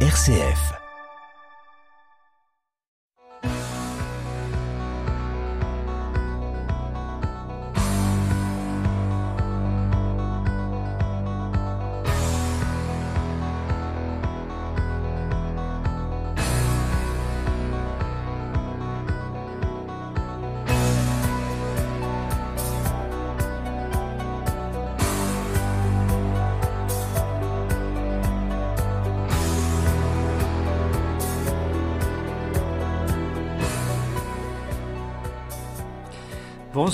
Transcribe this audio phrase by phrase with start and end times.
[0.00, 0.85] RCF.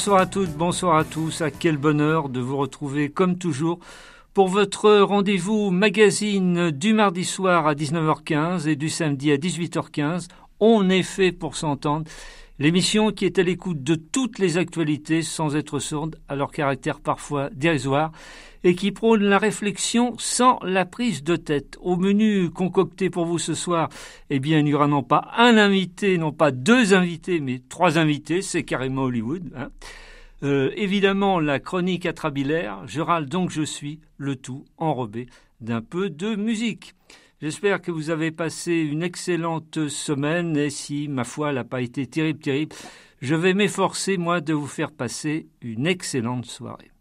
[0.03, 1.43] Bonsoir à toutes, bonsoir à tous.
[1.43, 3.79] À quel bonheur de vous retrouver comme toujours
[4.35, 10.27] pour votre rendez-vous magazine du mardi soir à 19h15 et du samedi à 18h15.
[10.59, 12.11] On est fait pour s'entendre.
[12.63, 17.01] L'émission qui est à l'écoute de toutes les actualités sans être sourde à leur caractère
[17.01, 18.13] parfois dérisoire
[18.63, 21.77] et qui prône la réflexion sans la prise de tête.
[21.81, 23.89] Au menu concocté pour vous ce soir,
[24.31, 27.99] eh bien, il n'y aura non pas un invité, non pas deux invités, mais trois
[27.99, 29.51] invités, c'est carrément Hollywood.
[29.57, 29.71] Hein.
[30.45, 35.27] Euh, évidemment, la chronique atrabilaire, je râle donc je suis, le tout enrobé
[35.61, 36.95] d'un peu de musique.
[37.43, 42.07] J'espère que vous avez passé une excellente semaine et si, ma foi, n'a pas été
[42.07, 42.77] terrible, terrible,
[43.21, 46.93] je vais m'efforcer, moi, de vous faire passer une excellente soirée.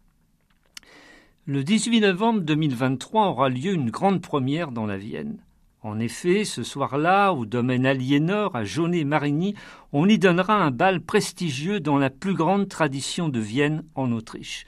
[1.46, 5.38] Le 18 novembre 2023 aura lieu une grande première dans la Vienne.
[5.80, 9.54] En effet, ce soir-là, au domaine Aliénor, à Jaunet-Marigny,
[9.92, 14.66] on y donnera un bal prestigieux dans la plus grande tradition de Vienne en Autriche.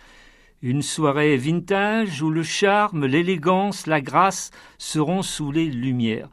[0.65, 6.31] Une soirée vintage où le charme, l'élégance, la grâce seront sous les lumières.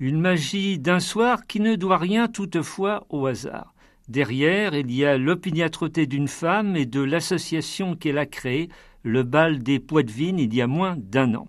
[0.00, 3.74] Une magie d'un soir qui ne doit rien toutefois au hasard.
[4.08, 8.70] Derrière, il y a l'opiniâtreté d'une femme et de l'association qu'elle a créée,
[9.02, 11.46] le bal des Poitevines il y a moins d'un an.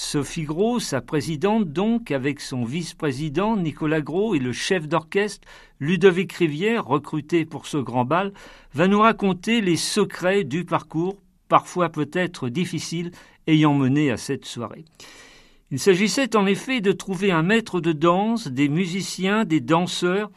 [0.00, 5.48] Sophie Gros, sa présidente donc, avec son vice-président Nicolas Gros et le chef d'orchestre
[5.80, 8.32] Ludovic Rivière, recruté pour ce grand bal,
[8.74, 11.16] va nous raconter les secrets du parcours,
[11.48, 13.10] parfois peut-être difficile,
[13.48, 14.84] ayant mené à cette soirée.
[15.72, 20.30] Il s'agissait en effet de trouver un maître de danse, des musiciens, des danseurs,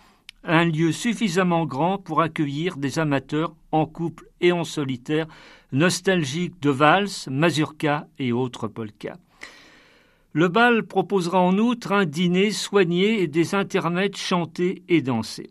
[0.43, 5.27] un lieu suffisamment grand pour accueillir des amateurs en couple et en solitaire
[5.71, 9.19] nostalgiques de valses, mazurka et autres polkas.
[10.33, 15.49] Le bal proposera en outre un dîner soigné et des intermèdes chantés et dansés.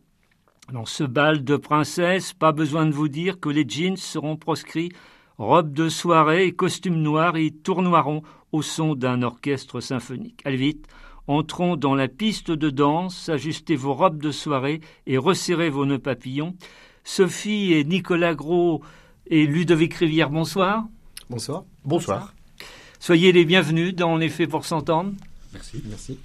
[0.73, 4.91] Dans ce bal de princesse, pas besoin de vous dire que les jeans seront proscrits,
[5.37, 10.41] robes de soirée et costumes noirs y tournoieront au son d'un orchestre symphonique.
[10.47, 10.87] Allez vite,
[11.27, 15.99] entrons dans la piste de danse, ajustez vos robes de soirée et resserrez vos nœuds
[15.99, 16.55] papillons.
[17.05, 18.83] Sophie et Nicolas Gros
[19.27, 20.85] et Ludovic Rivière, bonsoir.
[21.29, 21.65] Bonsoir.
[21.85, 22.33] Bonsoir.
[23.03, 25.15] Soyez les bienvenus dans l'effet pour s'entendre.
[25.55, 25.83] Merci.
[25.87, 26.19] Merci.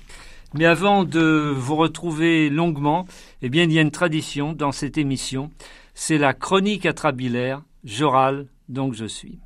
[0.53, 3.07] Mais avant de vous retrouver longuement,
[3.41, 5.51] eh bien, il y a une tradition dans cette émission.
[5.93, 7.61] C'est la chronique atrabilaire.
[7.85, 9.39] Je râle, donc je suis.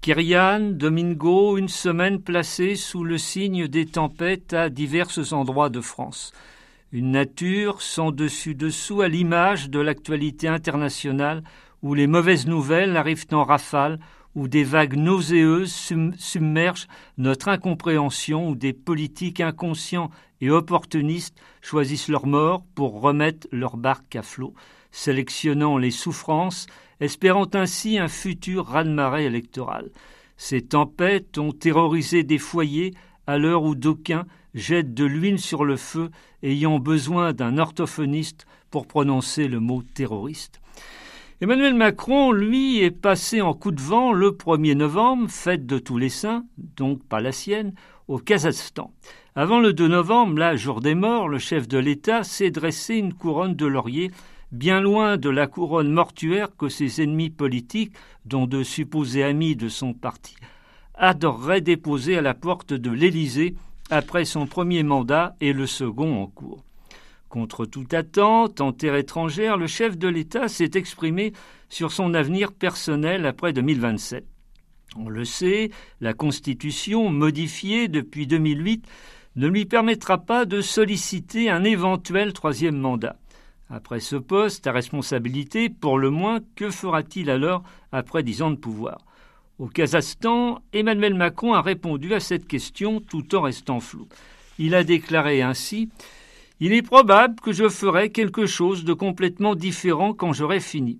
[0.00, 6.32] Kyrian, Domingo, une semaine placée sous le signe des tempêtes à divers endroits de France.
[6.90, 11.44] Une nature sans dessus-dessous à l'image de l'actualité internationale
[11.82, 14.00] où les mauvaises nouvelles arrivent en rafale,
[14.34, 15.72] où des vagues nauséeuses
[16.16, 16.88] submergent
[17.18, 20.10] notre incompréhension, où des politiques inconscients
[20.40, 24.54] et opportunistes choisissent leur mort pour remettre leur barque à flot,
[24.90, 26.66] sélectionnant les souffrances,
[27.00, 29.90] espérant ainsi un futur raz-de-marée électoral.
[30.36, 32.94] Ces tempêtes ont terrorisé des foyers
[33.26, 36.10] à l'heure où d'aucuns jettent de l'huile sur le feu,
[36.42, 40.60] ayant besoin d'un orthophoniste pour prononcer le mot terroriste.
[41.42, 45.98] Emmanuel Macron, lui, est passé en coup de vent le 1er novembre, fête de tous
[45.98, 46.44] les saints,
[46.76, 47.74] donc pas la sienne,
[48.06, 48.92] au Kazakhstan.
[49.34, 53.12] Avant le 2 novembre, là, jour des morts, le chef de l'État s'est dressé une
[53.12, 54.12] couronne de laurier,
[54.52, 57.94] bien loin de la couronne mortuaire que ses ennemis politiques,
[58.24, 60.36] dont de supposés amis de son parti,
[60.94, 63.56] adoreraient déposer à la porte de l'Élysée
[63.90, 66.62] après son premier mandat et le second en cours.
[67.32, 71.32] Contre toute attente, en terre étrangère, le chef de l'État s'est exprimé
[71.70, 74.26] sur son avenir personnel après 2027.
[74.96, 75.70] On le sait,
[76.02, 78.86] la Constitution, modifiée depuis 2008,
[79.36, 83.16] ne lui permettra pas de solliciter un éventuel troisième mandat.
[83.70, 87.62] Après ce poste à responsabilité, pour le moins, que fera-t-il alors
[87.92, 88.98] après dix ans de pouvoir?
[89.58, 94.06] Au Kazakhstan, Emmanuel Macron a répondu à cette question tout en restant flou.
[94.58, 95.88] Il a déclaré ainsi
[96.64, 100.98] il est probable que je ferai quelque chose de complètement différent quand j'aurai fini.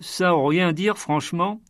[0.00, 1.60] Ça rien dire, franchement.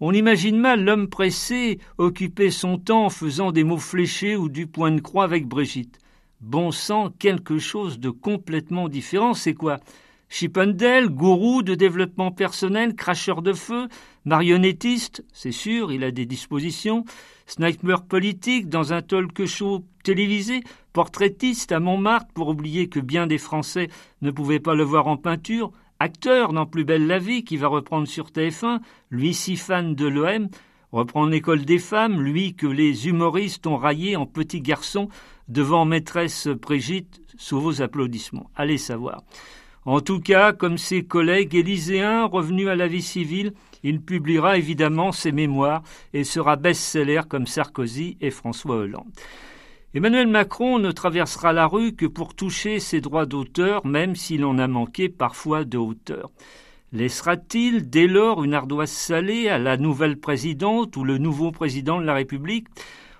[0.00, 4.66] On imagine mal l'homme pressé occuper son temps en faisant des mots fléchés ou du
[4.66, 5.98] point de croix avec Brigitte.
[6.40, 9.78] Bon sang, quelque chose de complètement différent, c'est quoi?
[10.30, 13.88] Chippendale, gourou de développement personnel, cracheur de feu,
[14.24, 17.04] marionnettiste, c'est sûr, il a des dispositions,
[17.46, 23.38] sniper politique dans un talk show télévisé, portraitiste à Montmartre pour oublier que bien des
[23.38, 23.88] Français
[24.22, 27.68] ne pouvaient pas le voir en peinture, acteur dans Plus belle la vie qui va
[27.68, 30.48] reprendre sur TF1, lui si fan de l'OM,
[30.92, 35.08] reprendre l'école des femmes, lui que les humoristes ont raillé en petit garçon
[35.48, 38.50] devant maîtresse Brigitte sous vos applaudissements.
[38.56, 39.22] Allez savoir.
[39.86, 45.10] En tout cas, comme ses collègues élyséens revenus à la vie civile, il publiera évidemment
[45.10, 45.82] ses mémoires
[46.12, 49.10] et sera best-seller comme Sarkozy et François Hollande.
[49.92, 54.56] Emmanuel Macron ne traversera la rue que pour toucher ses droits d'auteur, même s'il en
[54.58, 56.30] a manqué parfois de hauteur.
[56.92, 62.04] Laissera-t-il dès lors une ardoise salée à la nouvelle présidente ou le nouveau président de
[62.06, 62.68] la République?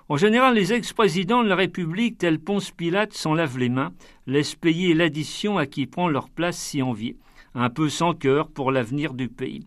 [0.08, 3.92] En général, les ex-présidents de la République, tels Ponce Pilate, s'en lavent les mains,
[4.28, 7.16] laissent payer l'addition à qui prend leur place si enviée,
[7.52, 9.66] un peu sans cœur pour l'avenir du pays.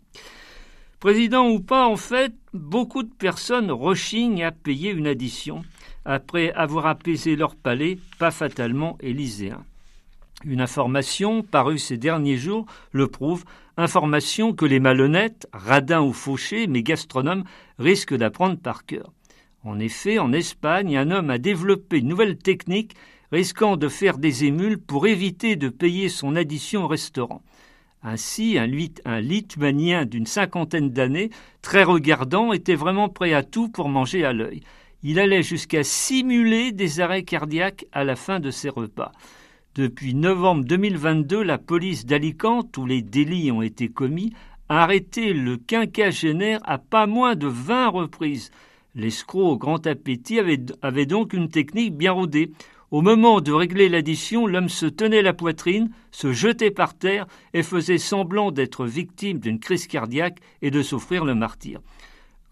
[1.01, 5.63] Président ou pas, en fait, beaucoup de personnes rechignent à payer une addition
[6.05, 9.63] après avoir apaisé leur palais, pas fatalement élyséen.
[10.45, 13.45] Une information parue ces derniers jours le prouve,
[13.77, 17.45] information que les malhonnêtes, radins ou fauchés, mais gastronomes,
[17.79, 19.11] risquent d'apprendre par cœur.
[19.63, 22.95] En effet, en Espagne, un homme a développé une nouvelle technique
[23.31, 27.41] risquant de faire des émules pour éviter de payer son addition au restaurant.
[28.03, 28.67] Ainsi, un,
[29.05, 31.29] un lituanien d'une cinquantaine d'années,
[31.61, 34.61] très regardant, était vraiment prêt à tout pour manger à l'œil.
[35.05, 39.11] Il allait jusqu'à simuler des arrêts cardiaques à la fin de ses repas.
[39.75, 44.31] Depuis novembre 2022, la police d'Alicante, où les délits ont été commis,
[44.69, 48.49] a arrêté le quinquagénaire à pas moins de vingt reprises.
[48.95, 52.51] L'escroc au grand appétit avait, donc une technique bien rodée.
[52.89, 57.63] Au moment de régler l'addition, l'homme se tenait la poitrine, se jetait par terre et
[57.63, 61.81] faisait semblant d'être victime d'une crise cardiaque et de souffrir le martyr.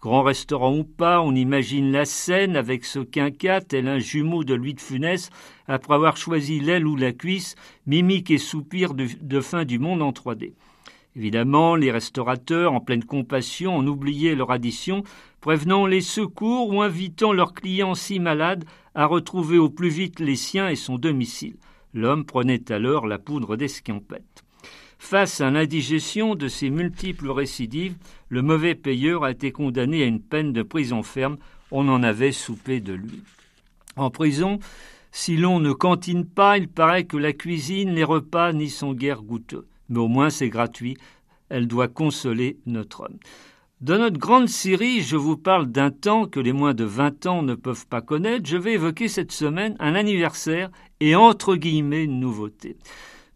[0.02, 4.52] Grand restaurant ou pas, on imagine la scène avec ce quinquat, tel un jumeau de
[4.52, 5.30] Louis de Funès,
[5.68, 7.54] après avoir choisi l'aile ou la cuisse,
[7.86, 10.54] mimique et soupir de, fin du monde en 3D.
[11.14, 15.04] Évidemment, les restaurateurs, en pleine compassion, ont oublié leur addition,
[15.40, 18.64] prévenant les secours ou invitant leurs clients si malades
[18.96, 21.54] à retrouver au plus vite les siens et son domicile.
[21.94, 24.41] L'homme prenait alors la poudre d'escampette.
[25.04, 27.96] Face à l'indigestion de ces multiples récidives,
[28.28, 31.36] le mauvais payeur a été condamné à une peine de prison ferme.
[31.70, 33.22] On en avait soupé de lui.
[33.96, 34.60] En prison,
[35.10, 39.22] si l'on ne cantine pas, il paraît que la cuisine, les repas n'y sont guère
[39.22, 40.96] goûteux mais au moins c'est gratuit.
[41.48, 43.18] Elle doit consoler notre homme.
[43.82, 47.42] Dans notre grande série, je vous parle d'un temps que les moins de 20 ans
[47.42, 48.48] ne peuvent pas connaître.
[48.48, 50.70] Je vais évoquer cette semaine un anniversaire
[51.00, 52.76] et entre guillemets une nouveauté.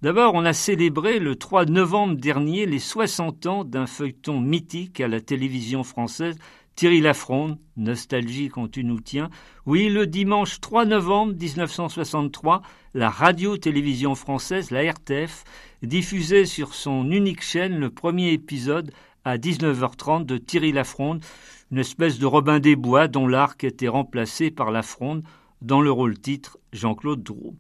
[0.03, 5.09] D'abord, on a célébré le 3 novembre dernier les 60 ans d'un feuilleton mythique à
[5.09, 6.37] la télévision française,
[6.75, 9.31] Thierry Lafronde, nostalgie quand tu nous tiens.
[9.65, 12.61] Oui, le dimanche 3 novembre 1963,
[12.93, 15.45] la radio-télévision française, la RTF,
[15.83, 18.93] diffusait sur son unique chaîne le premier épisode
[19.25, 21.25] à 19h30 de Thierry Lafronde,
[21.73, 25.25] une espèce de Robin des Bois dont l'arc était remplacé par Lafronde
[25.63, 27.55] dans le rôle titre Jean-Claude Drouot.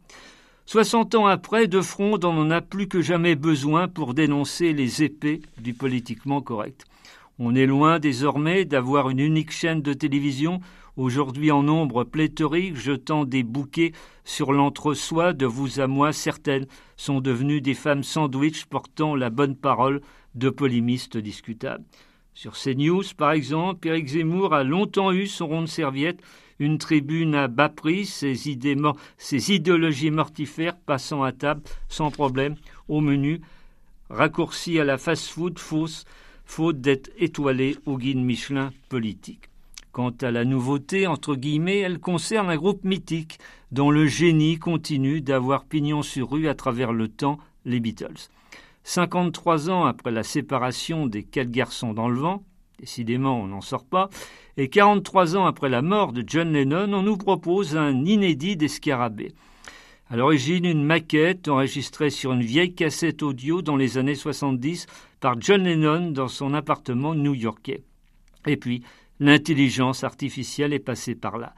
[0.68, 5.04] Soixante ans après, De Fronde en en a plus que jamais besoin pour dénoncer les
[5.04, 6.86] épées du politiquement correct.
[7.38, 10.58] On est loin désormais d'avoir une unique chaîne de télévision,
[10.96, 13.92] aujourd'hui en nombre pléthorique, jetant des bouquets
[14.24, 16.12] sur l'entre-soi de vous à moi.
[16.12, 20.00] Certaines sont devenues des femmes sandwich portant la bonne parole
[20.34, 21.84] de polémistes discutables.
[22.34, 26.20] Sur CNews, par exemple, Éric Zemmour a longtemps eu son rond de serviette,
[26.58, 32.56] une tribune à bas prix, ses, idéologies mortifères passant à table sans problème
[32.88, 33.40] au menu,
[34.10, 36.04] raccourci à la fast-food fausse
[36.44, 39.50] faute d'être étoilée au guide Michelin politique.
[39.92, 43.38] Quant à la nouveauté, entre guillemets, elle concerne un groupe mythique
[43.72, 48.28] dont le génie continue d'avoir pignon sur rue à travers le temps, les Beatles.
[48.84, 52.44] 53 ans après la séparation des quatre garçons dans le vent,
[52.78, 54.08] décidément on n'en sort pas,
[54.56, 59.32] et 43 ans après la mort de John Lennon, on nous propose un inédit d'Escarabée.
[60.08, 64.86] À l'origine, une maquette enregistrée sur une vieille cassette audio dans les années 70
[65.20, 67.82] par John Lennon dans son appartement new-yorkais.
[68.46, 68.82] Et puis,
[69.18, 71.54] l'intelligence artificielle est passée par là.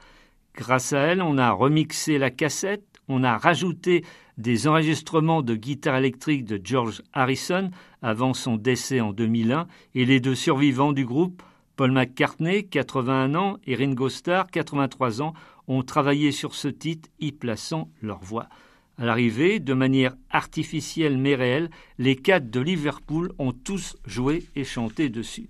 [0.55, 4.03] Grâce à elle, on a remixé la cassette, on a rajouté
[4.39, 7.69] des enregistrements de guitare électrique de George Harrison
[8.01, 11.43] avant son décès en 2001 et les deux survivants du groupe
[11.79, 15.33] Paul McCartney, 81 ans, et Ringo Starr, 83 ans,
[15.69, 18.49] ont travaillé sur ce titre, y plaçant leur voix.
[18.97, 24.65] À l'arrivée, de manière artificielle mais réelle, les quatre de Liverpool ont tous joué et
[24.65, 25.47] chanté dessus.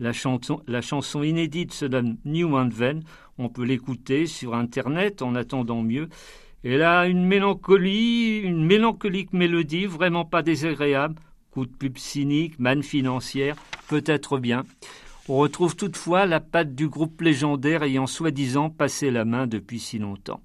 [0.00, 2.98] La chanson, inédite se donne New Van.
[3.38, 6.08] On peut l'écouter sur Internet en attendant mieux.
[6.64, 11.14] Elle a une mélancolie, une mélancolique mélodie vraiment pas désagréable.
[11.52, 13.54] Coup de pub cynique, manne financière,
[13.88, 14.64] peut-être bien.
[15.28, 19.98] On retrouve toutefois la patte du groupe légendaire ayant soi-disant passé la main depuis si
[19.98, 20.40] longtemps.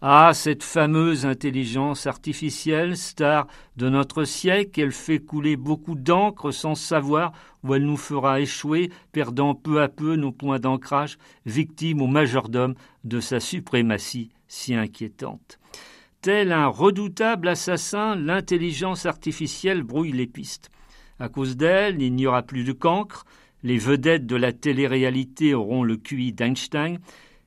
[0.00, 6.74] Ah, cette fameuse intelligence artificielle, star de notre siècle, elle fait couler beaucoup d'encre sans
[6.74, 7.32] savoir
[7.62, 12.74] où elle nous fera échouer, perdant peu à peu nos points d'ancrage, victime au majordome
[13.04, 15.58] de sa suprématie si inquiétante.
[16.20, 20.70] Tel un redoutable assassin, l'intelligence artificielle brouille les pistes.
[21.18, 23.24] À cause d'elle, il n'y aura plus de cancre,
[23.62, 26.98] les vedettes de la télé-réalité auront le QI d'Einstein.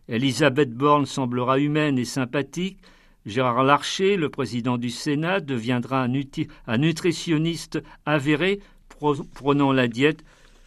[0.07, 2.79] Elisabeth Borne semblera humaine et sympathique.
[3.25, 6.11] Gérard Larcher, le président du Sénat, deviendra un,
[6.67, 8.61] un nutritionniste avéré,
[9.33, 10.23] prenant la diète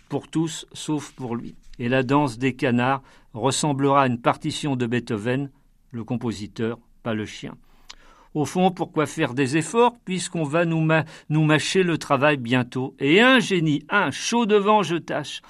[0.08, 1.56] pour tous sauf pour lui.
[1.78, 3.02] Et la danse des canards
[3.32, 5.50] ressemblera à une partition de Beethoven,
[5.90, 7.54] le compositeur, pas le chien.
[8.34, 10.84] Au fond, pourquoi faire des efforts puisqu'on va nous,
[11.30, 12.94] mâcher le travail bientôt?
[12.98, 15.40] Et un génie, un chaud devant, je tâche.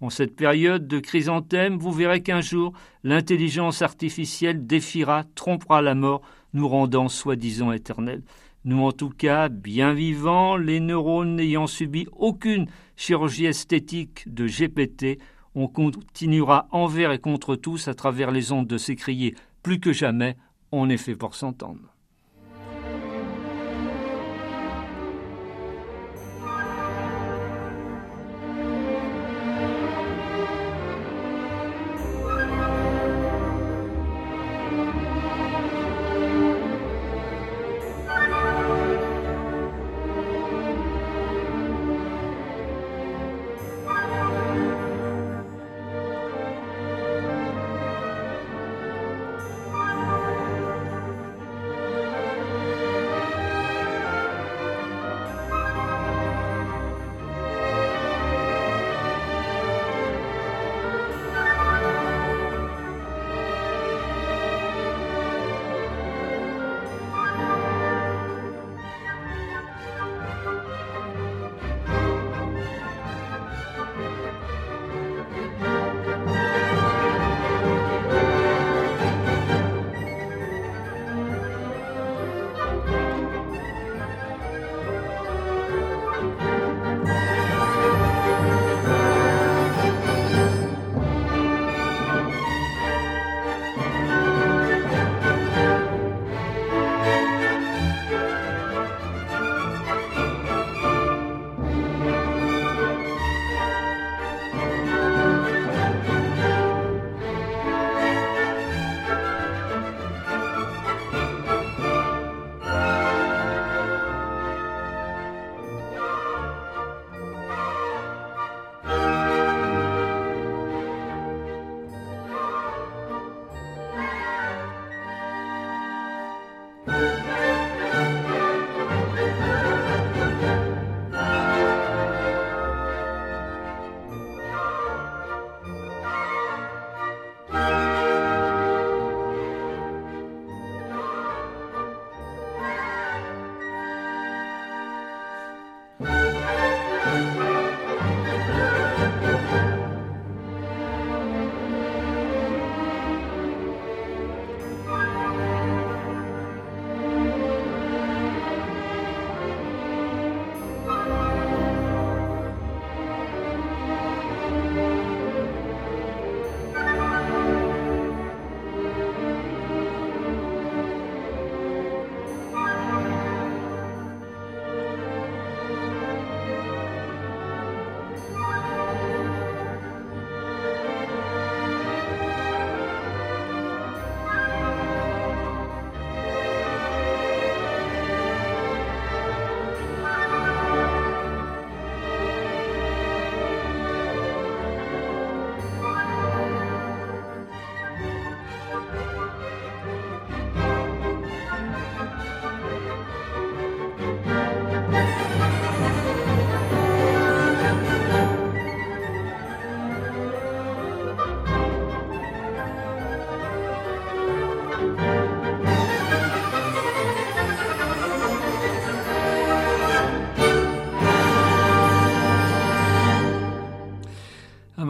[0.00, 6.22] En cette période de chrysanthème, vous verrez qu'un jour, l'intelligence artificielle défiera, trompera la mort,
[6.54, 8.22] nous rendant soi-disant éternels.
[8.64, 15.18] Nous, en tout cas, bien vivants, les neurones n'ayant subi aucune chirurgie esthétique de GPT,
[15.54, 20.36] on continuera envers et contre tous à travers les ondes de s'écrier plus que jamais,
[20.72, 21.94] on est fait pour s'entendre.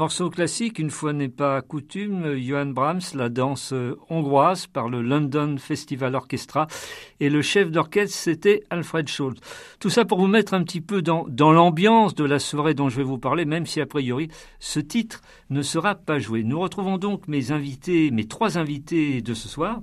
[0.09, 3.75] Morceau classique, une fois n'est pas coutume, Johann Brahms, la danse
[4.09, 6.67] hongroise par le London Festival Orchestra,
[7.21, 9.39] et le chef d'orchestre, c'était Alfred Schultz.
[9.81, 12.97] Tout ça pour vous mettre un petit peu dans, l'ambiance de la soirée dont je
[12.97, 14.29] vais vous parler, même si a priori
[14.61, 16.43] ce titre ne sera pas joué.
[16.43, 19.83] Nous retrouvons donc mes invités, mes trois invités de ce soir.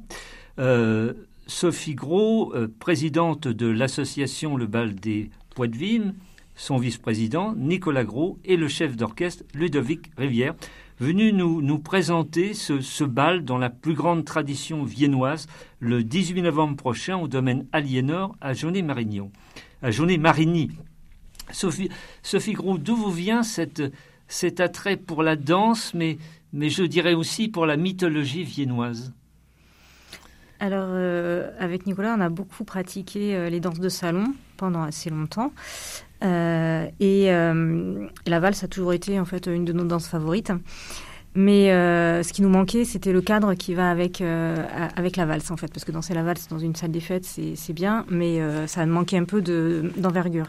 [0.57, 1.13] Euh,
[1.45, 6.15] Sophie Gros, euh, présidente de l'association Le Bal des Poitevines,
[6.55, 10.55] son vice-président, Nicolas Gros, et le chef d'orchestre, Ludovic Rivière,
[10.99, 15.47] venus nous, nous présenter ce, bal dans la plus grande tradition viennoise
[15.79, 18.35] le 18 novembre prochain au domaine Aliénor.
[18.41, 20.71] À Jaunet-Marigny.
[21.51, 21.89] Sophie,
[22.23, 23.83] Sophie Gros, d'où vous vient cette,
[24.27, 26.17] cet attrait pour la danse, mais,
[26.53, 29.13] mais je dirais aussi pour la mythologie viennoise?
[30.59, 35.09] Alors, euh, avec Nicolas, on a beaucoup pratiqué euh, les danses de salon pendant assez
[35.09, 35.51] longtemps.
[36.23, 37.27] Euh, et,
[38.25, 40.51] la valse a toujours été en fait une de nos danses favorites.
[41.37, 45.57] Mais ce qui nous manquait, c'était le cadre qui va avec, avec la valse, en
[45.57, 45.67] fait.
[45.67, 49.17] Parce que danser la valse dans une salle des fêtes, c'est bien, mais ça manquait
[49.17, 50.47] un peu d'envergure.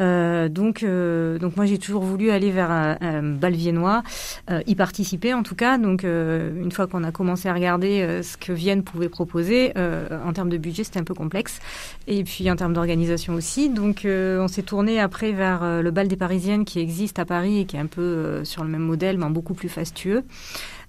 [0.00, 4.02] Euh, donc, euh, donc moi j'ai toujours voulu aller vers un, un bal viennois,
[4.50, 5.78] euh, y participer en tout cas.
[5.78, 10.50] Donc une fois qu'on a commencé à regarder ce que Vienne pouvait proposer, en termes
[10.50, 11.60] de budget c'était un peu complexe,
[12.06, 13.70] et puis en termes d'organisation aussi.
[13.70, 17.64] Donc on s'est tourné après vers le bal des Parisiennes qui existe à Paris et
[17.64, 20.22] qui est un peu sur le même modèle, mais beaucoup plus fastueux.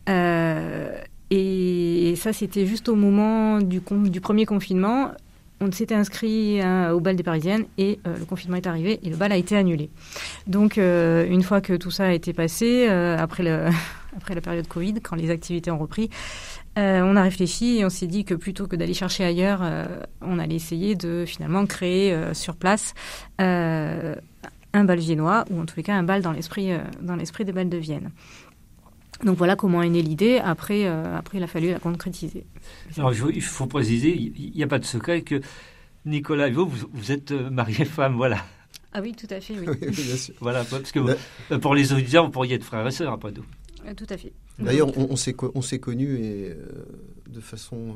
[0.07, 5.11] et ça, c'était juste au moment du premier confinement
[5.61, 9.09] on s'était inscrit euh, au bal des Parisiennes et euh, le confinement est arrivé et
[9.09, 9.89] le bal a été annulé.
[10.47, 15.15] Donc euh, une fois que tout ça a été passé, après, la période Covid, quand
[15.15, 16.09] les activités ont repris,
[16.77, 19.61] on a réfléchi et on s'est dit que plutôt que d'aller chercher ailleurs,
[20.21, 22.93] on allait essayer de finalement créer sur place
[23.37, 27.53] un bal viennois ou en tous les cas un bal dans l'esprit dans l'esprit des
[27.53, 28.11] balles de Vienne.
[29.23, 30.39] Donc voilà comment est née l'idée.
[30.39, 32.45] Après, euh, après, il a fallu la concrétiser.
[32.97, 35.41] Alors, il faut préciser, il n'y a pas de secret que
[36.05, 38.43] Nicolas et vous, vous, êtes euh, marié-femme, voilà.
[38.93, 39.67] Ah oui, tout à fait, oui.
[39.81, 40.35] bien sûr.
[40.39, 43.45] Voilà, parce que euh, pour les auditeurs, vous pourriez être frère et sœur après tout.
[43.95, 44.33] Tout à fait.
[44.57, 46.55] D'ailleurs, on, on s'est connus et,
[47.29, 47.95] de façon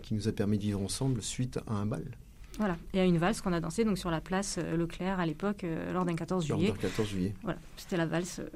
[0.00, 2.04] qui nous a permis de vivre ensemble suite à un bal.
[2.58, 5.66] Voilà, et à une valse qu'on a dansée donc sur la place Leclerc à l'époque
[5.92, 6.68] lors d'un 14 juillet.
[6.68, 7.34] Lors d'un 14 juillet.
[7.42, 8.48] Voilà, c'était la valse euh,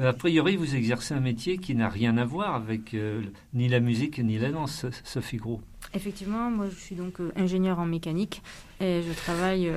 [0.00, 3.20] a priori, vous exercez un métier qui n'a rien à voir avec euh,
[3.52, 5.60] ni la musique ni la danse, Sophie Gros.
[5.94, 8.42] Effectivement, moi je suis donc euh, ingénieur en mécanique
[8.80, 9.70] et je travaille,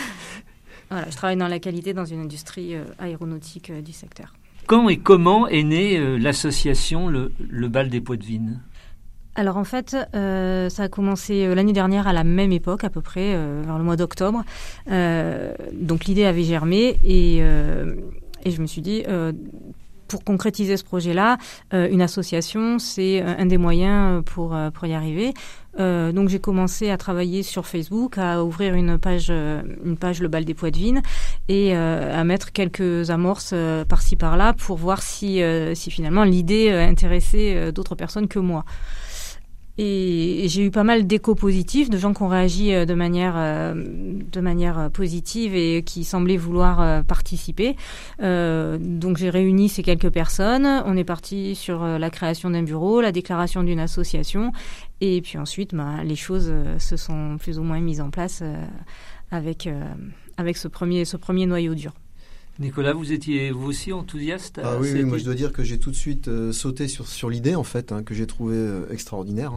[0.90, 4.34] voilà, je travaille dans la qualité dans une industrie aéronautique du secteur.
[4.66, 8.60] Quand et comment est née l'association le, le, Bal des Pots de Vigne
[9.34, 13.34] alors en fait, ça a commencé l'année dernière à la même époque, à peu près,
[13.62, 14.44] vers le mois d'octobre.
[14.86, 17.42] donc l'idée avait germé et
[18.44, 19.32] et je me suis dit, euh,
[20.08, 21.38] pour concrétiser ce projet-là,
[21.72, 25.32] euh, une association, c'est un des moyens pour, euh, pour y arriver.
[25.78, 30.44] donc j'ai commencé à travailler sur Facebook, à ouvrir une page, une page Le Bal
[30.44, 31.00] des Poitevines
[31.48, 33.54] et à mettre quelques amorces
[33.88, 35.40] par-ci par-là pour voir si,
[35.72, 38.66] si finalement l'idée intéressait d'autres personnes que moi.
[39.78, 43.34] Et j'ai eu pas mal d'échos positifs, de gens qui ont réagi euh, de manière,
[43.36, 47.76] euh, de manière euh, positive et qui semblaient vouloir participer.
[48.18, 50.66] donc j'ai réuni ces quelques personnes.
[50.84, 54.52] On est parti sur la création d'un bureau, la déclaration d'une association.
[55.00, 58.42] Et puis ensuite, bah, les choses se sont plus ou moins mises en place
[59.30, 59.68] avec,
[60.36, 61.92] avec ce, premier, ce premier noyau dur.
[62.58, 65.90] Nicolas, vous étiez vous aussi enthousiaste Ah oui, moi je dois dire que j'ai tout
[65.90, 69.52] de suite euh, sauté sur, sur l'idée en fait, hein, que j'ai trouvé euh, extraordinaire.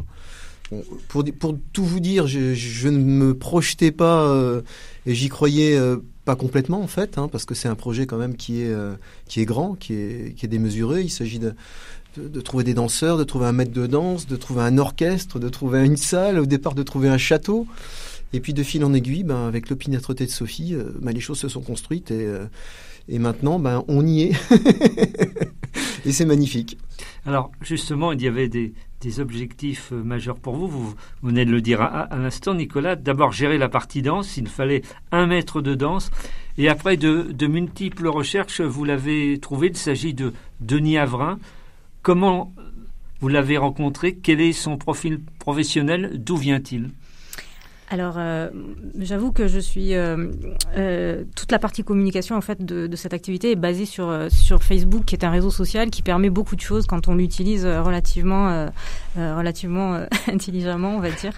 [0.72, 0.78] Hein.
[1.10, 4.62] pour, pour tout vous dire, je, je ne me projetais pas euh,
[5.06, 5.78] et j'y croyais
[6.24, 8.74] pas complètement en fait, hein, parce que c'est un projet quand même qui est,
[9.28, 11.02] qui est grand, qui est, qui est démesuré.
[11.02, 11.54] Il s'agit de,
[12.18, 15.38] de, de, trouver des danseurs, de trouver un maître de danse, de trouver un orchestre,
[15.38, 17.68] de trouver une salle, au départ de trouver un château.
[18.36, 21.48] Et puis de fil en aiguille, ben, avec l'opiniâtreté de Sophie, ben, les choses se
[21.48, 22.48] sont construites et, euh,
[23.08, 24.34] et maintenant ben, on y est.
[26.06, 26.78] et c'est magnifique.
[27.26, 30.68] Alors justement, il y avait des, des objectifs euh, majeurs pour vous.
[30.68, 32.98] Vous, venez de le dire à, l'instant, Nicolas.
[32.98, 34.36] D'abord gérer la partie danse.
[34.36, 34.82] Il fallait
[35.14, 36.12] un maître de danse.
[36.58, 39.68] Et après de multiples recherches, vous l'avez trouvé.
[39.68, 41.40] Il s'agit de Denis Avrin.
[42.02, 42.54] Comment
[43.22, 44.14] vous l'avez rencontré?
[44.14, 46.12] Quel est son profil professionnel?
[46.16, 46.90] D'où vient-il?
[47.90, 48.50] Alors, euh,
[48.98, 50.32] j'avoue que je suis euh,
[50.76, 54.64] euh, toute la partie communication en fait de, de, cette activité est basée sur sur
[54.64, 58.68] Facebook, qui est un réseau social qui permet beaucoup de choses quand on l'utilise relativement
[59.16, 61.34] relativement intelligemment, on va dire,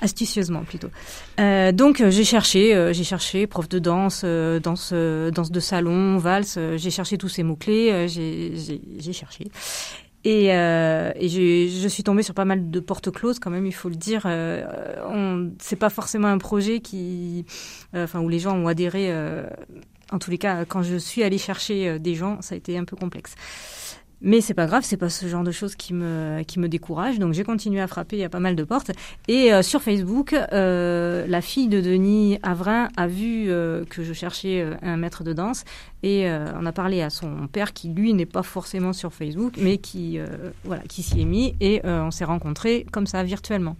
[0.00, 0.90] astucieusement plutôt.
[1.38, 6.58] donc, j'ai cherché, j'ai cherché prof de danse, danse danse de salon, valse.
[6.76, 8.08] j'ai cherché tous ces mots clés.
[8.08, 9.44] j'ai cherché
[10.28, 13.72] et, euh, et je suis tombée sur pas mal de portes closes quand même, il
[13.72, 14.22] faut le dire.
[14.26, 17.46] Euh, c'est pas forcément un projet qui,
[17.94, 19.06] euh, enfin, où les gens ont adhéré.
[19.12, 19.48] Euh,
[20.10, 22.84] en tous les cas, quand je suis allée chercher des gens, ça a été un
[22.84, 23.36] peu complexe.
[24.26, 27.20] Mais c'est pas grave, c'est pas ce genre de choses qui me qui me décourage.
[27.20, 28.90] Donc j'ai continué à frapper à pas mal de portes.
[29.28, 34.12] Et euh, sur Facebook, euh, la fille de Denis Avrin a vu euh, que je
[34.12, 35.64] cherchais un maître de danse
[36.02, 39.78] et on a parlé à son père qui lui n'est pas forcément sur Facebook, mais
[39.78, 40.18] qui
[40.64, 43.76] voilà qui s'y est mis et on s'est rencontrés comme ça virtuellement.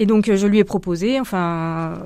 [0.00, 2.02] Et donc je lui ai proposé, enfin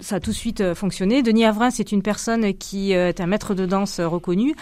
[0.00, 1.22] ça a tout de suite fonctionné.
[1.22, 4.54] Denis Avrin, c'est une personne qui est un maître de danse reconnu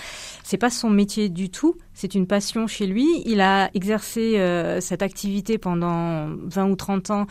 [0.42, 3.06] c'est pas son métier du tout, c'est une passion chez lui.
[3.24, 7.26] Il a exercé euh, cette activité pendant 20 ou 30 ans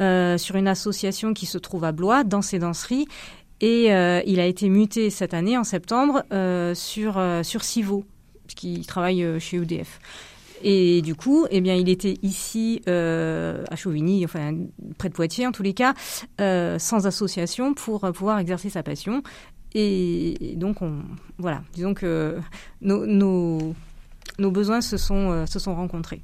[0.00, 3.06] euh, sur une association qui se trouve à Blois, dans ses danseries.
[3.60, 6.24] Et euh, il a été muté cette année, en septembre,
[6.74, 8.04] sur, sur Civo,
[8.46, 10.00] puisqu'il travaille chez EDF.
[10.62, 14.54] Et du coup, eh bien, il était ici à Chauvigny, enfin
[14.98, 15.94] près de Poitiers en tous les cas,
[16.38, 19.22] sans association pour pouvoir exercer sa passion.
[19.74, 21.02] Et, donc, on,
[21.38, 22.38] voilà, disons que
[22.80, 23.74] nos,
[24.38, 26.22] besoins se sont, euh, se sont rencontrés.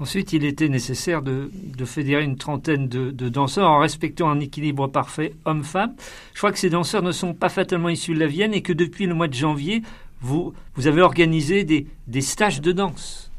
[0.00, 1.50] Ensuite, il était nécessaire de,
[1.84, 5.94] fédérer une trentaine de, danseurs en respectant un équilibre parfait homme-femme.
[6.32, 8.72] Je crois que ces danseurs ne sont pas fatalement issus de la Vienne et que
[8.72, 9.82] depuis le mois de janvier,
[10.20, 10.52] vous,
[10.84, 13.30] avez organisé des stages de danse.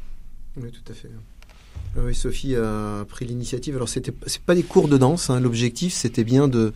[0.57, 1.09] Oui, tout à fait.
[1.97, 3.75] Oui, Sophie a pris l'initiative.
[3.75, 4.13] Alors, c'était
[4.45, 5.29] pas des cours de danse.
[5.29, 5.39] Hein.
[5.39, 6.73] L'objectif, c'était bien de,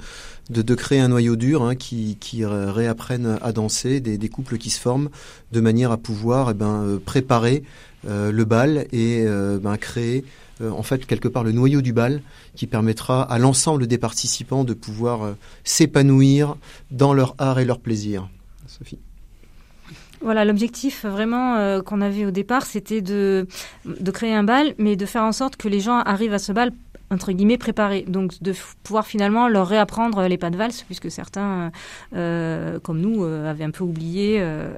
[0.50, 4.80] de, créer un noyau dur hein, qui, qui réapprennent à danser, des, couples qui se
[4.80, 5.10] forment,
[5.52, 7.64] de manière à pouvoir eh ben, euh, préparer
[8.08, 10.24] euh, le bal et euh, ben, créer
[10.62, 12.22] en fait quelque part le noyau du bal
[12.54, 16.58] qui permettra à l'ensemble des participants de pouvoir s'épanouir
[16.92, 18.30] dans leur art et leur plaisir.
[18.68, 19.00] Sophie.
[20.22, 23.48] Voilà, l'objectif vraiment euh, qu'on avait au départ, c'était de,
[23.86, 26.52] de créer un bal, mais de faire en sorte que les gens arrivent à ce
[26.52, 26.72] bal
[27.12, 28.06] entre guillemets préparés.
[28.08, 31.72] Donc de pouvoir finalement leur réapprendre les pas de valse, puisque certains,
[32.16, 34.74] euh, comme nous, euh, avaient un peu oublié euh,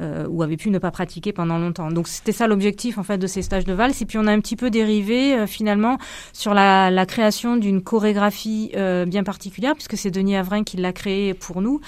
[0.00, 1.90] euh, ou avaient pu ne pas pratiquer pendant longtemps.
[1.90, 4.00] Donc c'était ça l'objectif en fait de ces stages de valse.
[4.02, 5.98] Et puis on a un petit peu dérivé euh, finalement
[6.32, 8.72] sur la, la création d'une chorégraphie
[9.06, 11.80] bien particulière, puisque c'est Denis Avrin qui l'a créé pour nous,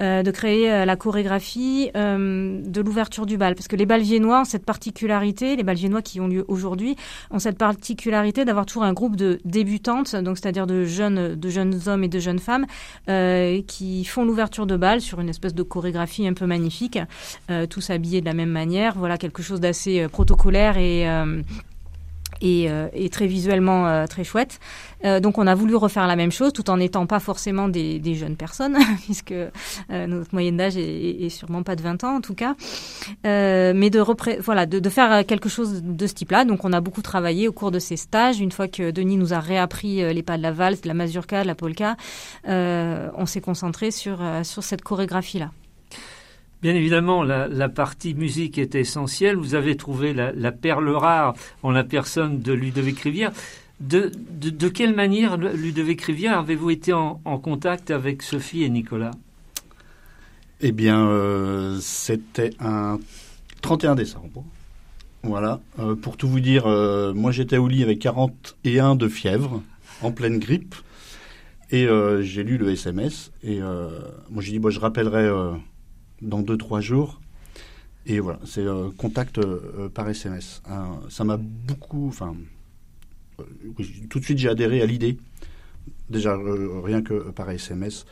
[0.00, 4.64] de créer la chorégraphie de l'ouverture du bal, parce que les bals viennois ont cette
[4.64, 6.96] particularité, les bals viennois qui ont lieu aujourd'hui
[7.30, 11.80] ont cette particularité d'avoir toujours un groupe de débutantes, donc c'est-à-dire de jeunes, de jeunes
[11.86, 12.66] hommes et de jeunes femmes,
[13.08, 16.98] euh, qui font l'ouverture de bal sur une espèce de chorégraphie un peu magnifique,
[17.50, 18.96] euh, tous habillés de la même manière.
[18.96, 21.06] Voilà quelque chose d'assez euh, protocolaire et
[22.42, 24.58] et, euh, et, très visuellement euh, très chouette.
[25.04, 28.14] Euh, donc on a voulu refaire la même chose tout en n'étant pas forcément des,
[28.14, 29.34] jeunes personnes, puisque
[29.90, 32.54] notre moyenne d'âge est, sûrement pas de 20 ans en tout cas,
[33.24, 36.44] mais de, voilà, de, faire quelque chose de ce type-là.
[36.44, 38.40] Donc on a beaucoup travaillé au cours de ces stages.
[38.40, 41.42] Une fois que Denis nous a réappris les pas de la valse, de la mazurka,
[41.42, 41.96] de la polka,
[42.46, 45.50] on s'est concentré sur, sur cette chorégraphie-là.
[46.62, 49.34] Bien évidemment, la, partie musique est essentielle.
[49.34, 53.32] Vous avez trouvé la, perle rare en la personne de Ludovic Rivière.
[53.80, 54.12] De,
[54.68, 59.10] quelle manière, Ludovic Rivière, avez-vous été en, contact avec Sophie et Nicolas?
[60.60, 63.00] Eh bien, euh, c'était un
[63.62, 64.44] 31 décembre.
[65.24, 65.60] Voilà.
[65.80, 69.62] Euh, pour tout vous dire, euh, moi j'étais au lit avec 41 de fièvre,
[70.00, 70.76] en pleine grippe.
[71.72, 71.88] Et
[72.20, 73.32] j'ai lu le SMS.
[73.42, 75.26] Et moi j'ai dit, bon, je rappellerai
[76.22, 77.20] dans deux trois jours.
[78.06, 80.62] Et voilà, c'est euh, contact euh, par SMS.
[81.08, 82.34] Ça m'a beaucoup, enfin,
[83.40, 83.44] euh,
[84.10, 85.18] tout de suite j'ai adhéré à l'idée.
[86.10, 86.36] Déjà
[86.84, 88.04] rien que par SMS.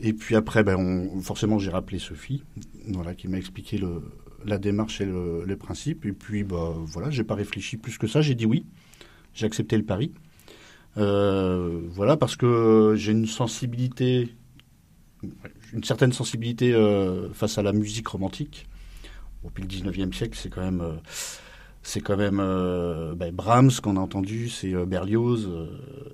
[0.00, 2.42] Et puis après, ben, forcément, j'ai rappelé Sophie,
[2.88, 4.02] voilà, qui m'a expliqué le,
[4.44, 6.04] la démarche et le, les principes.
[6.04, 8.20] Et puis, bah, voilà, j'ai pas réfléchi plus que ça.
[8.20, 8.66] J'ai dit oui.
[9.34, 10.12] J'ai accepté le pari.
[10.96, 14.28] voilà, parce que j'ai une sensibilité
[15.72, 18.68] une certaine sensibilité euh, face à la musique romantique.
[19.44, 20.94] Depuis le 19e siècle, c'est quand même, euh,
[21.82, 25.48] c'est quand même euh, ben, Brahms qu'on a entendu, c'est Berlioz,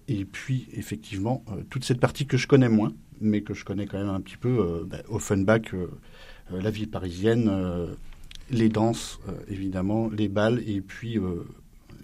[0.06, 3.98] et puis effectivement toute cette partie que je connais moins, mais que je connais quand
[3.98, 5.74] même un petit peu, ben, Offenbach,
[6.50, 7.52] la ville parisienne,
[8.50, 11.18] les danses évidemment, les balles, et puis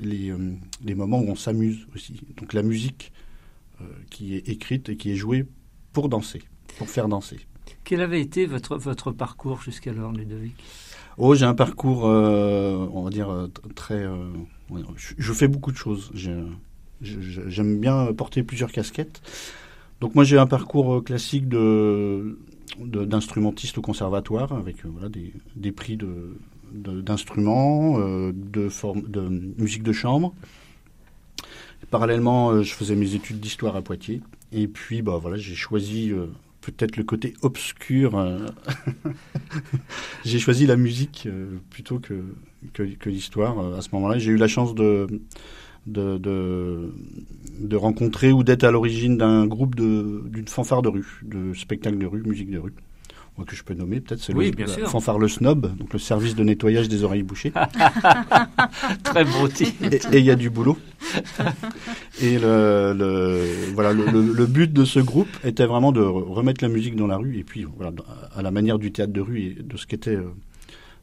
[0.01, 2.21] les moments où on s'amuse aussi.
[2.37, 3.13] Donc la musique
[4.11, 5.47] qui est écrite et qui est jouée
[5.95, 6.43] pour danser,
[6.79, 7.39] pour faire danser.
[7.85, 10.55] Quel avait été votre, votre parcours jusqu'alors, Ludovic?
[11.17, 14.05] Oh, j'ai un parcours, on va dire, très...
[14.97, 16.11] je, fais beaucoup de choses.
[17.01, 19.23] J'aime bien porter plusieurs casquettes.
[20.01, 22.37] Donc moi j'ai un parcours classique de
[22.79, 26.37] d'instrumentiste au conservatoire avec voilà, des, des prix de,
[26.75, 28.69] d'instruments, euh, de,
[29.09, 29.21] de
[29.59, 30.35] musique de chambre.
[31.91, 34.23] Parallèlement, euh, je faisais mes études d'histoire à Poitiers.
[34.53, 36.27] Et puis, bah, voilà, j'ai choisi euh,
[36.73, 38.23] peut-être le côté obscur.
[40.25, 41.29] j'ai choisi la musique
[41.71, 44.19] plutôt que, l'histoire à ce moment-là.
[44.19, 45.07] J'ai eu la chance de,
[45.87, 51.99] de, de, rencontrer ou d'être à l'origine d'un groupe d'une fanfare de rue, de spectacle
[51.99, 52.75] de rue, musique de rue
[53.43, 54.53] que je peux nommer peut-être, c'est oui,
[54.87, 57.53] fanfare le snob, donc le service de nettoyage des oreilles bouchées.
[59.03, 59.75] Très beau titre.
[60.13, 60.79] Et il y a du boulot.
[62.23, 67.09] et le, voilà, le, but de ce groupe était vraiment de remettre la musique dans
[67.09, 67.93] la rue, et puis voilà,
[68.37, 70.33] à la manière du théâtre de rue et de ce qu'était, euh,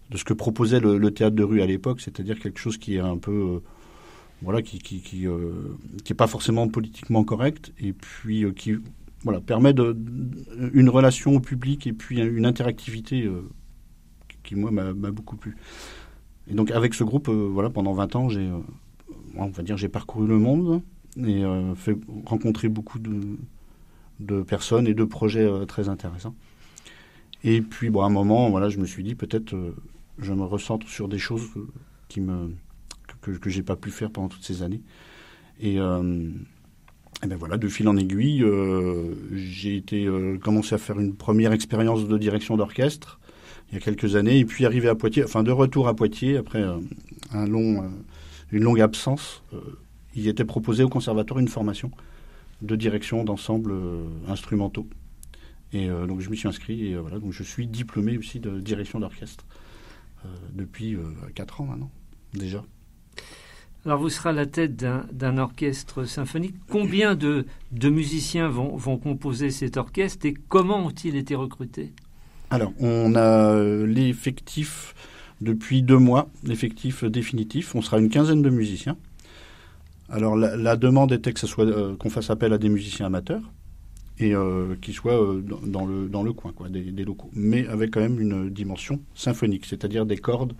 [0.10, 3.00] de ce que proposait le, théâtre de rue à l'époque, c'est-à-dire quelque chose qui est
[3.00, 3.60] un peu euh,
[4.41, 5.52] voilà, qui qui qui, euh,
[6.06, 8.78] qui est pas forcément politiquement correct et puis qui
[9.23, 9.73] voilà, permet
[10.73, 13.43] une relation au public et puis une interactivité euh,
[14.43, 15.55] qui, moi, m'a beaucoup plu.
[16.47, 18.60] Et donc, avec ce groupe, euh, voilà, pendant 20 ans, j'ai, euh,
[19.36, 20.81] on va dire, j'ai parcouru le monde
[21.17, 21.43] et
[21.75, 23.38] fait rencontrer beaucoup de,
[24.21, 26.34] de personnes et de projets très intéressants.
[27.43, 29.53] Et puis, bon, à un moment, voilà, je me suis dit, peut-être,
[30.17, 31.49] je me recentre sur des choses
[32.07, 32.53] qui me,
[33.21, 34.81] que, que j'ai pas pu faire pendant toutes ces années.
[35.60, 35.79] Et
[37.23, 41.13] et ben voilà, de fil en aiguille, euh, j'ai été euh, commencé à faire une
[41.13, 43.19] première expérience de direction d'orchestre
[43.69, 46.36] il y a quelques années, et puis arrivé à Poitiers, enfin de retour à Poitiers
[46.36, 46.77] après euh,
[47.31, 47.89] un long,
[48.51, 49.43] une longue absence,
[50.13, 51.91] il était proposé au conservatoire une formation
[52.62, 53.73] de direction d'ensemble
[54.27, 54.88] instrumentaux.
[55.71, 58.99] Et donc je m'y suis inscrit et voilà, donc je suis diplômé aussi de direction
[58.99, 59.45] d'orchestre
[60.53, 60.97] depuis
[61.34, 61.91] 4 ans maintenant
[62.34, 62.65] déjà.
[63.84, 66.56] Alors vous serez à la tête d'un orchestre symphonique.
[66.70, 67.46] Combien de,
[67.84, 71.91] musiciens vont, composer cet orchestre et comment ont-ils été recrutés?
[72.52, 74.94] Alors on a euh, l'effectif
[75.39, 77.74] depuis deux mois, l'effectif définitif.
[77.74, 78.98] On sera une quinzaine de musiciens.
[80.10, 83.41] Alors la, demande était que ce soit euh, qu'on fasse appel à des musiciens amateurs
[84.20, 85.20] et euh, qui soient
[85.65, 90.06] dans, le, dans le coin, des, locaux, mais avec quand même une dimension symphonique, c'est-à-dire
[90.06, 90.54] des cordes,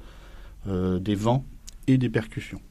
[0.66, 1.46] des vents
[1.86, 2.62] et des percussions.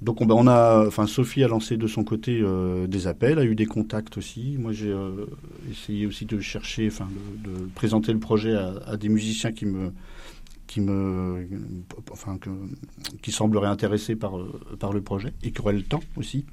[0.00, 3.56] Donc on, a, enfin Sophie a lancé de son côté euh, des appels, a eu
[3.56, 4.56] des contacts aussi.
[4.58, 5.26] Moi j'ai euh,
[5.70, 7.08] essayé aussi de chercher, enfin
[7.42, 9.92] de, présenter le projet à, des musiciens qui me,
[10.68, 11.48] qui me,
[12.12, 12.38] enfin
[13.22, 16.44] qui sembleraient intéressés par euh, par le projet et qui auraient le temps aussi.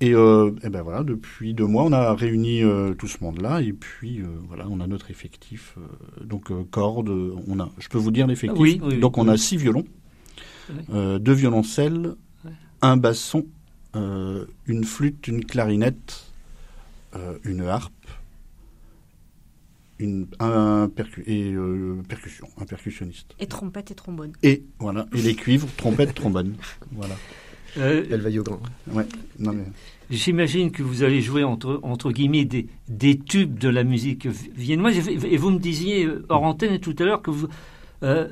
[0.00, 2.62] Et, et ben voilà, depuis deux mois, on a réuni
[2.98, 5.76] tout ce monde-là et puis voilà, on a notre effectif.
[6.22, 7.08] donc cordes,
[7.48, 8.60] on a, je peux vous dire l'effectif.
[8.60, 9.84] Oui, donc on a six violons.
[10.90, 12.14] Euh, deux violoncelles,
[12.82, 13.46] un basson,
[13.96, 16.32] euh, une flûte, une clarinette,
[17.16, 17.92] euh, une harpe,
[19.98, 20.90] une, un
[21.26, 21.54] et
[22.08, 23.34] percussion, un percussionniste.
[23.40, 24.32] Et trompette et trombone.
[24.42, 26.54] Et voilà, et les cuivres, trompette, trombone.
[26.92, 27.16] Voilà.
[27.76, 28.60] Elle va au grand.
[28.90, 29.06] Ouais.
[29.38, 29.64] Non, mais...
[30.10, 34.96] J'imagine que vous allez jouer entre, entre guillemets des, des tubes de la musique viennoise.
[35.06, 37.46] Et vous me disiez hors antenne tout à l'heure que vous,
[38.04, 38.28] euh,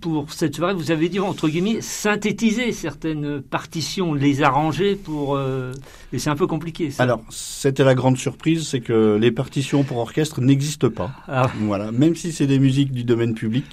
[0.00, 5.36] pour cette soirée, vous avez dit, entre guillemets, synthétiser certaines partitions, les arranger pour...
[5.36, 5.72] Euh,
[6.12, 6.90] et c'est un peu compliqué.
[6.90, 7.04] Ça.
[7.04, 11.12] Alors, c'était la grande surprise, c'est que les partitions pour orchestre n'existent pas.
[11.28, 11.50] Ah.
[11.60, 13.64] Voilà, même si c'est des musiques du domaine public.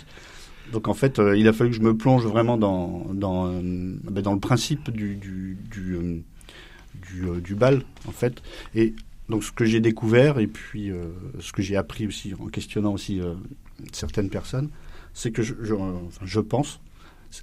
[0.71, 4.21] Donc en fait, euh, il a fallu que je me plonge vraiment dans, dans, ben,
[4.21, 6.23] dans le principe du, du, du,
[7.41, 8.41] du, bal, en fait.
[8.75, 8.93] Et
[9.27, 10.91] donc ce que j'ai découvert, et puis
[11.39, 13.19] ce que j'ai appris aussi en questionnant aussi
[13.91, 14.69] certaines personnes,
[15.13, 16.80] c'est que je, pense,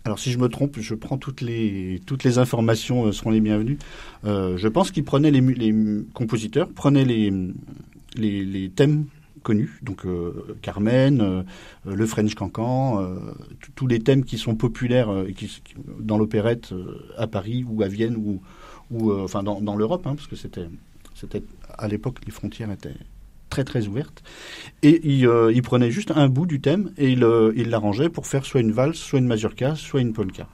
[0.04, 3.40] alors si je me trompe, je prends toutes les toutes les informations euh, seront les
[3.40, 3.78] bienvenues.
[4.24, 5.74] Euh, je pense qu'ils prenaient les, les
[6.14, 7.32] compositeurs prenaient les,
[8.16, 9.06] les, thèmes
[9.42, 11.44] connus, donc euh, Carmen,
[11.84, 13.06] le French Cancan,
[13.74, 15.62] tous les thèmes qui sont populaires qui,
[16.00, 16.74] dans l'opérette
[17.16, 18.40] à Paris ou à Vienne ou
[18.90, 20.68] ou enfin dans, dans l'Europe, hein, parce que c'était
[21.14, 21.42] c'était
[21.76, 22.94] à l'époque les frontières étaient
[23.48, 24.22] très très ouverte.
[24.82, 28.26] Et il, euh, il, prenait juste un bout du thème et il euh, l'arrangeait pour
[28.26, 30.46] faire soit une valse, soit une mazurka, soit une polka.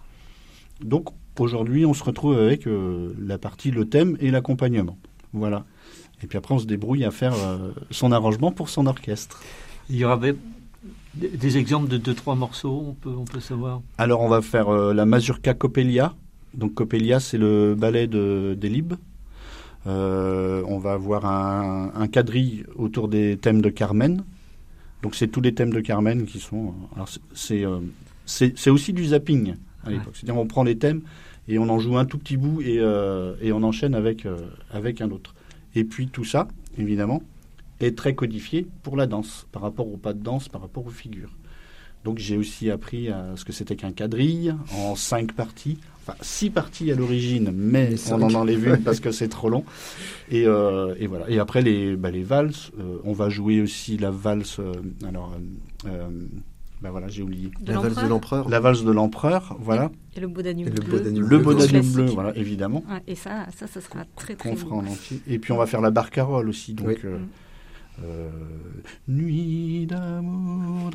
[0.82, 4.98] Donc aujourd'hui, on se retrouve avec euh, la partie, le thème et l'accompagnement.
[5.32, 5.64] Voilà.
[6.22, 7.34] Et puis après, on se débrouille à faire
[7.90, 9.42] son arrangement pour son orchestre.
[9.90, 10.18] Il y aura
[11.14, 13.82] des exemples de deux, trois morceaux, on peut, on peut savoir?
[13.98, 16.14] Alors, on va faire la mazurka Coppelia,
[16.54, 18.94] Donc Coppelia, c'est le ballet de Delibes.
[19.86, 24.24] Euh, on va avoir un, un quadrille autour des thèmes de Carmen.
[25.02, 26.74] Donc c'est tous les thèmes de Carmen qui sont.
[26.94, 27.80] Alors c'est euh,
[28.26, 30.14] c'est aussi du zapping à l'époque.
[30.14, 31.02] C'est-à-dire on prend les thèmes
[31.46, 34.26] et on en joue un tout petit bout et, euh, et on enchaîne avec
[34.72, 35.34] avec un autre.
[35.74, 37.22] Et puis tout ça, évidemment,
[37.80, 40.90] est très codifié pour la danse, par rapport au pas de danse, par rapport aux
[40.90, 41.36] figures.
[42.04, 46.50] Donc j'ai aussi appris à ce que c'était qu'un quadrille en cinq parties, enfin six
[46.50, 49.64] parties à l'origine, mais on en enlève une parce que c'est trop long.
[50.30, 51.28] Et, euh, et, voilà.
[51.30, 54.58] Et après les, bah, les valses, euh, on va jouer aussi la valse.
[54.58, 54.72] Euh,
[55.06, 55.32] alors,
[55.86, 56.08] euh,
[56.82, 57.50] bah voilà, j'ai oublié.
[57.66, 58.48] la valse de l'empereur.
[58.48, 59.90] La valse de l'empereur, voilà.
[60.16, 61.02] Et le beau Danube bleu.
[61.16, 62.84] Le beau Danube bleu, voilà, évidemment.
[62.90, 64.50] Ouais, et ça, ça, ça sera très très.
[64.50, 65.20] Qu'on fera en entier.
[65.26, 66.88] Et puis on va faire la barcarolle aussi, donc.
[66.88, 66.96] Oui.
[67.04, 67.18] Euh,
[69.08, 70.90] nuit d'amour.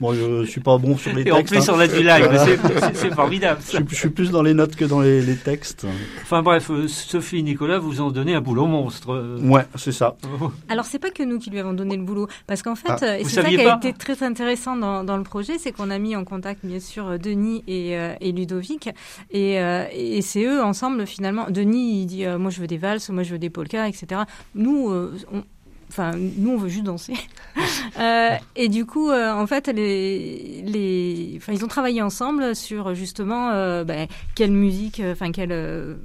[0.00, 1.28] Bon, je suis pas bon sur les textes.
[1.28, 1.74] Et en plus, hein.
[1.76, 3.60] on a du live, c'est formidable.
[3.70, 5.86] Je, je, suis plus dans les notes que dans les, les textes.
[6.22, 9.38] Enfin bref, Sophie et Nicolas vous ont donné un boulot monstre.
[9.42, 10.16] Ouais, c'est ça.
[10.68, 13.18] Alors, c'est pas que nous qui lui avons donné le boulot, parce qu'en fait, ah,
[13.18, 15.98] et c'est ça qui a été très intéressant dans, dans le projet, c'est qu'on a
[15.98, 18.88] mis en contact, bien sûr, Denis et, et Ludovic,
[19.30, 21.46] et, et c'est eux ensemble, finalement.
[21.50, 24.22] Denis, il dit, moi, je veux des valses, moi, je veux des polkas, etc.
[24.54, 25.44] Nous, euh, on,
[25.90, 27.14] Enfin, nous, on veut juste danser.
[27.98, 34.06] euh, et du coup, euh, en fait, ils ont travaillé ensemble sur justement euh, bah,
[34.34, 35.96] quelle musique, enfin, quelle,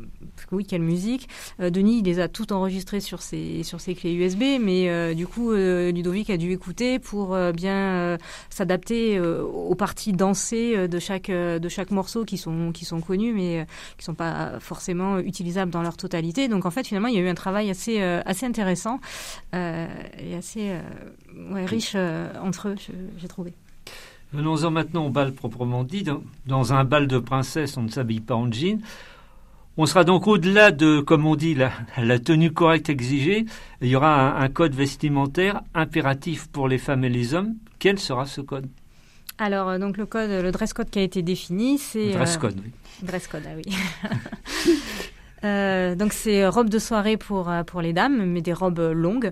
[0.52, 1.28] oui, quelle musique.
[1.60, 5.52] Denis, il les a tout enregistrés sur ses, sur ses clés USB, mais du coup,
[5.52, 8.18] Ludovic a dû écouter pour bien
[8.50, 13.66] s'adapter aux parties dansées de chaque, de chaque morceau qui sont, qui sont connus, mais
[13.98, 16.48] qui sont pas forcément utilisables dans leur totalité.
[16.48, 19.00] Donc, en fait, finalement, il y a eu un travail assez, assez intéressant.
[20.20, 20.82] Et assez euh,
[21.52, 22.76] ouais, riche euh, entre eux,
[23.18, 23.54] j'ai trouvé.
[24.32, 26.04] Venons-en maintenant au bal proprement dit.
[26.04, 28.82] Dans, dans, un bal de princesse, on ne s'habille pas en jean.
[29.78, 33.46] On sera donc au-delà de, comme on dit, la, la, tenue correcte exigée.
[33.82, 37.56] Il y aura un, un, code vestimentaire impératif pour les femmes et les hommes.
[37.80, 38.68] Quel sera ce code?
[39.40, 42.72] Alors, donc le code, le dress code qui a été défini, c'est dress code, oui.
[43.02, 43.76] Dress code, ah oui.
[45.44, 49.32] euh, donc c'est robe de soirée pour pour les dames, mais des robes longues.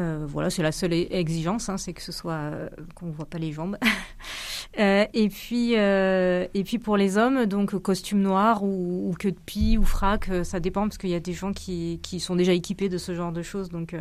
[0.00, 3.38] Euh, voilà, c'est la seule exigence, hein, c'est que ce soit euh, qu'on voit pas
[3.38, 3.76] les jambes.
[4.78, 9.84] euh, et puis pour les hommes, donc costume noir ou, ou queue de pie ou
[9.84, 12.98] frac, ça dépend parce qu'il y a des gens qui, qui sont déjà équipés de
[12.98, 13.96] ce genre de choses, donc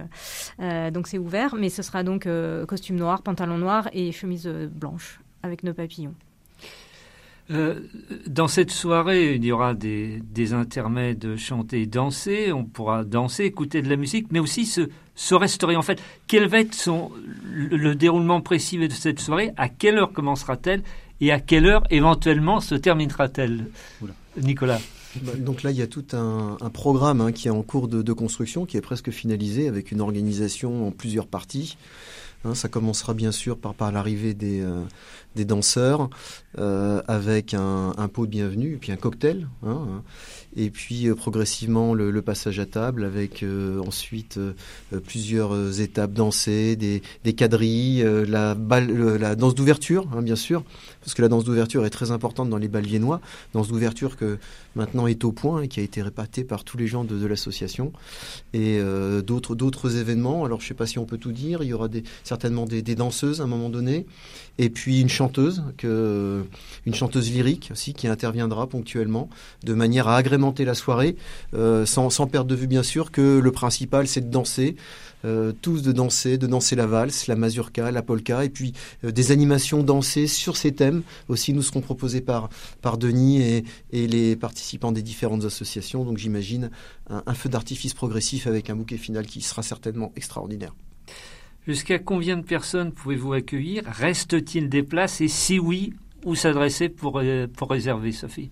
[1.05, 1.55] c'est ouvert.
[1.55, 2.27] Mais ce sera donc
[2.67, 6.13] costume noir, pantalon noir et chemise blanche avec nos papillons.
[7.49, 7.79] Euh,
[8.27, 12.51] dans cette soirée, il y aura des, des intermèdes chanter, danser.
[12.51, 15.75] On pourra danser, écouter de la musique, mais aussi se, se restaurer.
[15.75, 17.12] En fait, quel va être son,
[17.49, 19.51] le, le déroulement précis de cette soirée?
[19.55, 20.83] À quelle heure commencera-t-elle?
[21.19, 23.67] Et à quelle heure, éventuellement, se terminera-t-elle?
[24.38, 24.79] Nicolas
[25.38, 28.03] donc là, il y a tout un, un programme hein, qui est en cours de,
[28.03, 31.77] de, construction, qui est presque finalisé, avec une organisation en plusieurs parties.
[32.47, 34.83] Hein, ça commencera bien sûr par, l'arrivée des, euh,
[35.36, 36.10] danseurs,
[36.57, 39.47] euh, avec un, pot de bienvenue, puis un cocktail.
[39.65, 40.01] Hein,
[40.55, 43.45] et puis euh, progressivement le, passage à table avec
[43.86, 44.39] ensuite
[45.05, 48.55] plusieurs étapes dansées, des, quadrilles, la,
[49.36, 50.63] danse d'ouverture hein, bien sûr,
[51.07, 53.21] parce que la danse d'ouverture est très importante dans les bals viennois,
[53.53, 54.39] danse d'ouverture que
[54.75, 57.93] maintenant est au point et qui a été répatée par tous les gens de, l'association.
[58.53, 58.81] Et
[59.25, 60.43] d'autres d'autres événements.
[60.43, 62.81] Alors je sais pas si on peut tout dire, il y aura des, certainement des,
[62.81, 64.05] danseuses à un moment donné.
[64.57, 66.43] Et puis une chanteuse que
[66.85, 69.29] une chanteuse lyrique aussi qui interviendra ponctuellement
[69.63, 71.15] de manière à agrémenter la soirée,
[71.53, 75.06] euh, sans, sans, perdre de vue bien sûr que le principal c'est de danser, euh,
[75.62, 79.32] tous de danser, de danser la valse, la mazurka, la polka, et puis euh, des
[79.32, 82.49] animations dansées sur ces thèmes aussi nous seront proposés par,
[82.97, 86.06] Denis et, les participants des différentes associations.
[86.06, 86.69] Donc j'imagine
[87.10, 90.73] un, feu d'artifice progressif avec un bouquet final qui sera certainement extraordinaire.
[91.67, 93.84] Jusqu'à combien de personnes pouvez-vous accueillir?
[93.86, 95.19] Reste-t-il des places?
[95.19, 97.21] Et si oui, où s'adresser pour,
[97.56, 98.51] pour réserver, Sophie?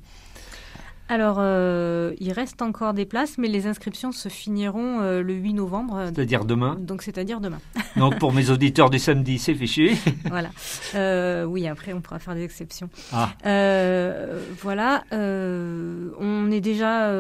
[1.08, 5.54] Alors, euh, il reste encore des places, mais les inscriptions se finiront euh, le 8
[5.54, 6.06] novembre.
[6.08, 7.60] C'est-à-dire demain Donc, c'est-à-dire demain.
[7.96, 9.92] Donc, pour mes auditeurs du samedi, c'est fichu.
[10.26, 10.50] voilà.
[10.96, 12.90] Euh, oui, après, on pourra faire des exceptions.
[13.14, 13.30] Ah.
[13.46, 15.04] Euh, voilà.
[15.14, 17.12] Euh, on est déjà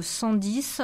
[0.00, 0.82] 110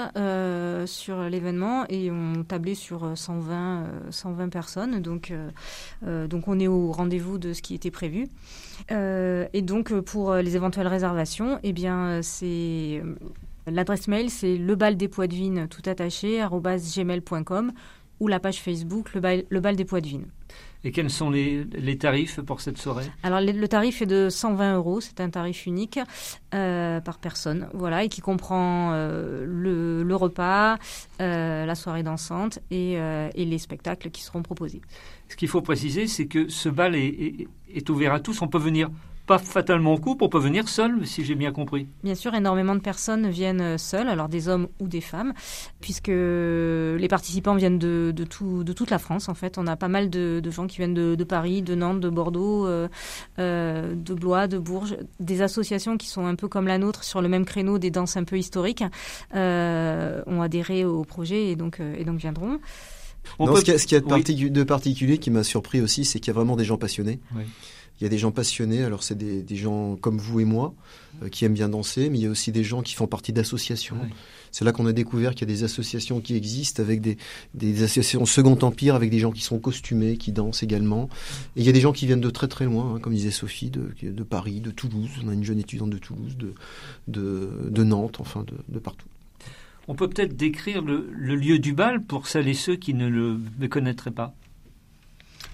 [0.87, 5.03] sur l'événement et on tablait sur 120, 120 personnes.
[5.03, 5.35] Donc,
[6.03, 8.27] donc, on est au rendez-vous de ce qui était prévu.
[8.91, 13.03] Et donc, pour les éventuelles réservations, eh bien, c'est
[13.67, 17.73] l'adresse mail, c'est le bal des poids de tout attaché gmail.com
[18.21, 20.27] ou la page Facebook le bal, le bal des poids de vigne.
[20.85, 21.67] Et quels sont les,
[21.99, 23.07] tarifs pour cette soirée?
[23.23, 25.99] Alors le, tarif est de 120 euros, c'est un tarif unique
[26.55, 30.79] euh, par personne, voilà, et qui comprend euh, le, repas,
[31.21, 32.97] euh, la soirée dansante et,
[33.35, 34.81] les spectacles qui seront proposés.
[35.29, 38.43] Ce qu'il faut préciser, c'est que ce bal est, ouvert à tous.
[38.43, 38.91] On peut venir
[39.29, 41.87] pas fatalement en couple, on peut venir seul, si j'ai bien compris.
[42.03, 45.35] Bien sûr, énormément de personnes viennent seules, alors des hommes ou des femmes,
[45.83, 49.59] puisque les participants viennent de, tout, de toute la France, en fait.
[49.59, 52.89] On a pas mal de, gens qui viennent de, Paris, de Nantes, de Bordeaux, euh,
[53.39, 57.21] euh, de Blois, de Bourges, des associations qui sont un peu comme la nôtre, sur
[57.21, 58.85] le même créneau, des danses un peu historiques,
[59.35, 62.61] euh, ont adhéré au projet et donc, et donc viendront.
[63.57, 66.35] Ce qu'il y a, de, de particulier qui m'a surpris aussi, c'est qu'il y a
[66.35, 67.21] vraiment des gens passionnés.
[67.35, 67.43] Oui.
[68.01, 70.73] Il y a des gens passionnés, alors c'est des, des, gens comme vous et moi
[71.23, 73.33] euh, qui aiment bien danser, mais il y a aussi des gens qui font partie
[73.33, 73.97] d'associations.
[74.53, 77.19] C'est là qu'on a découvert qu'il y a des associations qui existent avec des,
[77.55, 81.09] des, associations Second Empire, avec des gens qui sont costumés, qui dansent également.
[81.57, 83.33] Et il y a des gens qui viennent de très très loin, hein, comme disait
[83.33, 85.11] Sophie, de, de, Paris, de Toulouse.
[85.25, 86.55] On a une jeune étudiante de Toulouse, de,
[87.09, 89.09] de, de Nantes, enfin de, de partout.
[89.89, 93.69] On peut peut-être décrire le, lieu du bal pour celles et ceux qui ne le
[93.69, 94.35] connaîtraient pas.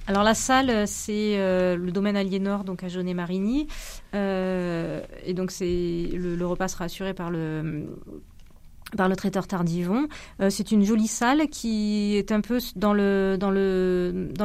[0.07, 3.69] Alors la salle, euh, c'est euh, le domaine Aliénor, donc à Jaunet-Marigny.
[4.15, 7.87] Euh, et donc c'est le, repas sera assuré par le
[9.17, 10.09] traiteur Tardivon.
[10.51, 13.39] c'est une jolie salle qui est un peu dans le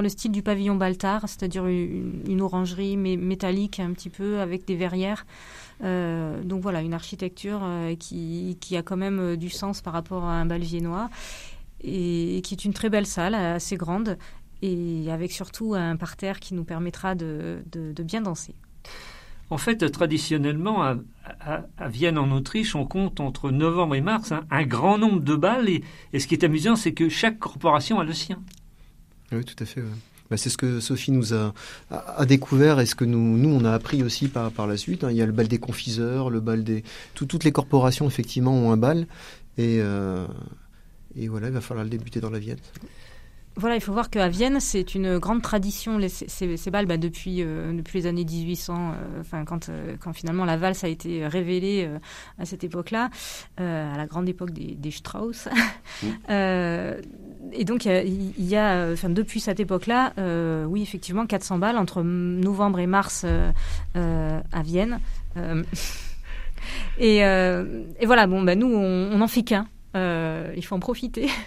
[0.07, 5.25] style du pavillon Baltard, c'est-à-dire une, orangerie mais métallique un petit peu avec des verrières.
[5.81, 7.61] Donc voilà, une architecture
[7.99, 11.09] qui, qui a quand même du sens par rapport à un bal viennois
[11.81, 14.17] et qui est une très belle salle, assez grande,
[14.61, 18.55] et avec surtout un parterre qui nous permettra de, de, bien danser.
[19.49, 20.97] En fait, traditionnellement, à,
[21.39, 25.35] à, Vienne, en Autriche, on compte entre novembre et mars hein, un grand nombre de
[25.35, 25.69] balles.
[25.69, 28.39] Et, ce qui est amusant, c'est que chaque corporation a le sien.
[29.31, 29.83] Oui, tout à fait.
[30.29, 31.53] Bah, c'est ce que Sophie nous a,
[31.89, 35.03] a, découvert et ce que nous, nous, on a appris aussi par, par la suite.
[35.03, 35.11] Hein.
[35.11, 36.83] Il y a le bal des confiseurs, le bal des...
[37.15, 39.07] toutes les corporations, effectivement, ont un bal.
[39.57, 40.27] Et, euh,
[41.15, 42.59] et voilà, il va falloir le débuter dans la Vienne.
[43.59, 46.95] Voilà, il faut voir qu'à Vienne, c'est une grande tradition, les, ces, ces balles, bah,
[46.95, 50.87] depuis, euh, depuis les années 1800, euh, enfin, quand, euh, quand finalement la valse a
[50.87, 51.89] été révélée
[52.37, 53.09] à cette époque-là,
[53.57, 55.47] à la grande époque des, des Strauss.
[56.01, 56.31] Mmh.
[57.51, 60.13] et donc, il y a, enfin, depuis cette époque-là,
[60.67, 63.25] oui, effectivement, 400 balles entre novembre et mars
[63.95, 64.99] à Vienne.
[66.99, 69.67] et, et, voilà, bon, bah, nous, on n'en fait qu'un.
[69.95, 71.29] Il faut en profiter.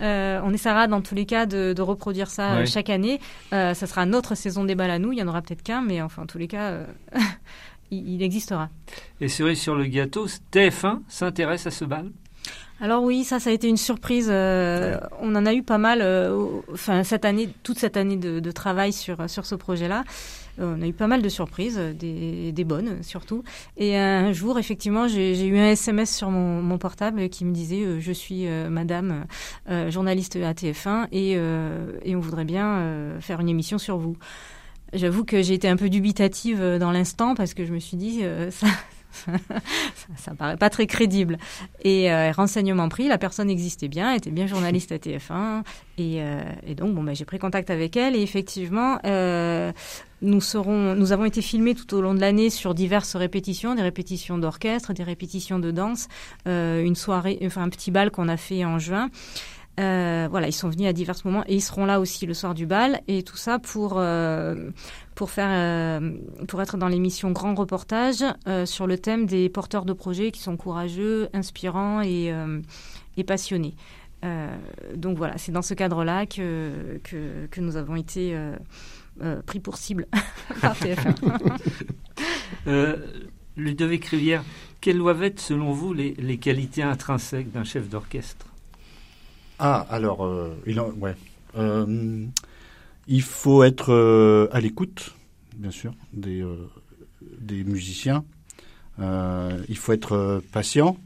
[0.00, 3.20] Euh, on essaiera dans tous les cas de, reproduire ça euh, chaque année.
[3.52, 5.12] Euh, ça sera notre saison des balles à nous.
[5.12, 6.78] Il y en aura peut-être qu'un, mais enfin, en tous les cas,
[7.92, 8.68] il, existera.
[9.20, 12.10] Et cerise sur le gâteau, TF1 s'intéresse à ce bal?
[12.80, 14.28] Alors oui, ça, ça a été une surprise.
[14.28, 16.02] on en a eu pas mal,
[16.72, 20.02] enfin cette année, toute cette année de, de travail sur sur ce projet-là.
[20.60, 23.42] Euh, on a eu pas mal de surprises, euh, des, bonnes surtout.
[23.76, 28.00] Et un jour, effectivement, j'ai eu un SMS sur mon, portable qui me disait euh,
[28.00, 29.24] Je suis madame
[29.88, 34.16] journaliste à TF1 et, et on voudrait bien faire une émission sur vous.
[34.92, 38.22] J'avoue que j'ai été un peu dubitative dans l'instant parce que je me suis dit
[38.50, 38.66] ça,
[40.16, 41.38] ça, paraît pas très crédible.
[41.84, 45.62] Et renseignement pris, la personne existait bien, était bien journaliste à TF1,
[45.98, 46.20] et,
[46.66, 48.98] et donc bon, bah, j'ai pris contact avec elle et effectivement,
[50.22, 53.82] nous, serons, nous avons été filmés tout au long de l'année sur diverses répétitions, des
[53.82, 56.08] répétitions d'orchestre, des répétitions de danse,
[56.46, 59.10] euh, une soirée, enfin un petit bal qu'on a fait en juin.
[59.80, 62.52] Euh, voilà, ils sont venus à divers moments et ils seront là aussi le soir
[62.52, 64.70] du bal et tout ça pour euh,
[65.14, 66.02] pour faire
[66.46, 68.22] pour être dans l'émission Grand Reportage
[68.66, 72.32] sur le thème des porteurs de projets qui sont courageux, inspirants et,
[73.26, 73.74] passionnés.
[74.94, 78.36] donc voilà, c'est dans ce cadre-là que, que, nous avons été
[79.20, 80.06] euh, pris pour cible
[80.62, 81.14] par TF1.
[82.66, 82.96] euh,
[83.56, 84.42] Ludovic Rivière,
[84.80, 88.46] quelles doivent être selon vous les, les qualités intrinsèques d'un chef d'orchestre?
[89.64, 91.14] Ah, alors, euh, il, ouais.
[91.56, 92.26] Euh,
[93.06, 95.14] il faut être à l'écoute,
[95.56, 96.44] bien sûr, des,
[97.38, 98.24] des musiciens.
[98.98, 100.96] il faut être patient.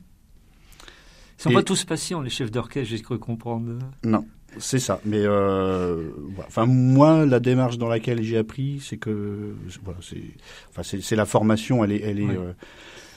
[1.45, 3.79] Ils ne sont pas tous patients, les chefs d'orchestre, j'ai cru comprendre.
[4.03, 4.25] Non.
[4.59, 5.01] C'est ça.
[5.05, 6.11] Mais euh,
[6.47, 9.55] enfin, moi, la démarche dans laquelle j'ai appris, c'est que
[9.85, 10.23] voilà, c'est
[10.71, 11.85] enfin, c'est la formation.
[11.85, 12.53] Elle est, elle est, euh,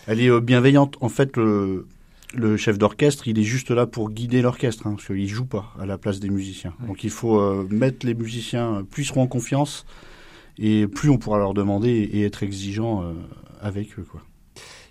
[0.08, 0.98] elle est euh, bienveillante.
[1.02, 1.88] En fait, le,
[2.34, 5.74] le chef d'orchestre, il est juste là pour guider l'orchestre, hein, parce qu'il joue pas
[5.80, 6.74] à la place des musiciens.
[6.86, 9.86] Donc, il faut euh, mettre les musiciens plus seront en confiance,
[10.58, 13.14] et plus on pourra leur demander et, être exigeant
[13.62, 14.22] avec eux, quoi.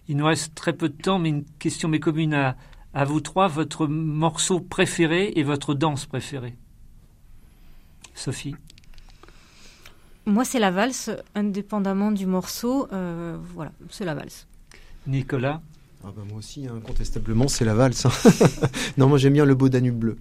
[0.09, 2.57] Il nous reste très peu de temps, mais une question mais commune à
[2.95, 6.57] à vous trois votre morceau préféré et votre danse préférée?
[8.15, 8.57] Sophie?
[10.27, 12.89] Moi, c'est la valse, indépendamment du morceau.
[12.93, 14.47] Euh, voilà, c'est la valse.
[15.07, 15.63] Nicolas?
[16.05, 18.07] Ah bah moi aussi, incontestablement, c'est la valse.
[18.07, 18.11] hein.
[18.99, 20.17] non, moi j'aime bien le beau Danube bleu.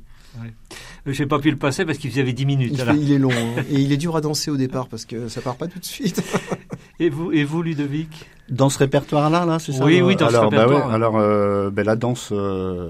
[1.05, 2.71] Je n'ai pas pu le passer parce qu'il avait 10 minutes.
[2.73, 2.95] Il, alors.
[2.95, 3.63] fait- il est long hein.
[3.71, 5.85] et il est dur à danser au départ parce que ça part pas tout de
[5.85, 6.21] suite.
[6.99, 8.25] Et vous, et vous, Ludovic?
[8.49, 11.17] Dans ce répertoire-là, là, c'est ça Oui, oui, dans ce alors, bah répertoire, ouais, alors,
[11.17, 12.89] euh, ben, la danse, euh,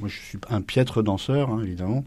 [0.00, 2.04] moi je suis un piètre danseur, hein, évidemment.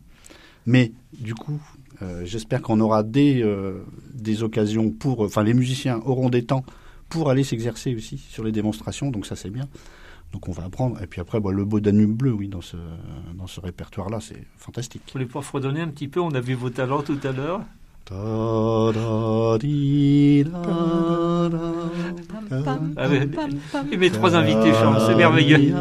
[0.65, 1.61] Mais du coup,
[2.01, 5.21] euh, j'espère qu'on aura des, euh, des occasions pour...
[5.21, 6.65] Enfin, les musiciens auront des temps
[7.09, 9.67] pour aller s'exercer aussi sur les démonstrations, donc ça c'est bien.
[10.33, 11.01] Donc on va apprendre.
[11.01, 12.77] Et puis après, bah, le beau Danube bleu, oui, dans ce,
[13.35, 15.03] dans ce répertoire-là, c'est fantastique.
[15.07, 17.61] Vous voulez pas fredonner un petit peu On a vu vos talents tout à l'heure.
[23.91, 25.73] Et mes trois invités chantent, c'est merveilleux.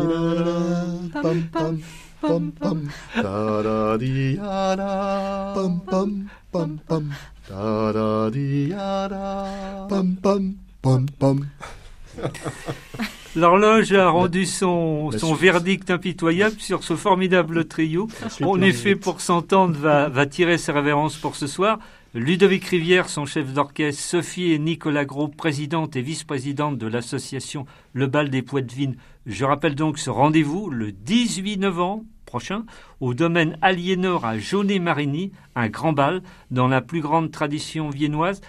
[13.37, 18.09] L'horloge a rendu son, verdict impitoyable sur ce formidable trio.
[18.43, 21.78] En on effet, pour s'entendre, va, va tirer ses révérences pour ce soir.
[22.14, 28.07] Ludovic Rivière, son chef d'orchestre, Sophie et Nicolas Gros, présidente et vice-présidente de l'association Le
[28.07, 28.97] Bal des Poitevines.
[29.26, 32.64] Je rappelle donc ce rendez-vous le 18 novembre prochain
[33.01, 38.41] au domaine Aliénor à Jaunet-Marigny, un grand bal dans la plus grande tradition viennoise.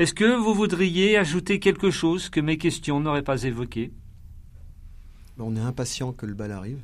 [0.00, 3.92] Est-ce que vous voudriez ajouter quelque chose que mes questions n'auraient pas évoqué?
[5.36, 6.80] Ben, On est impatient que le bal arrive.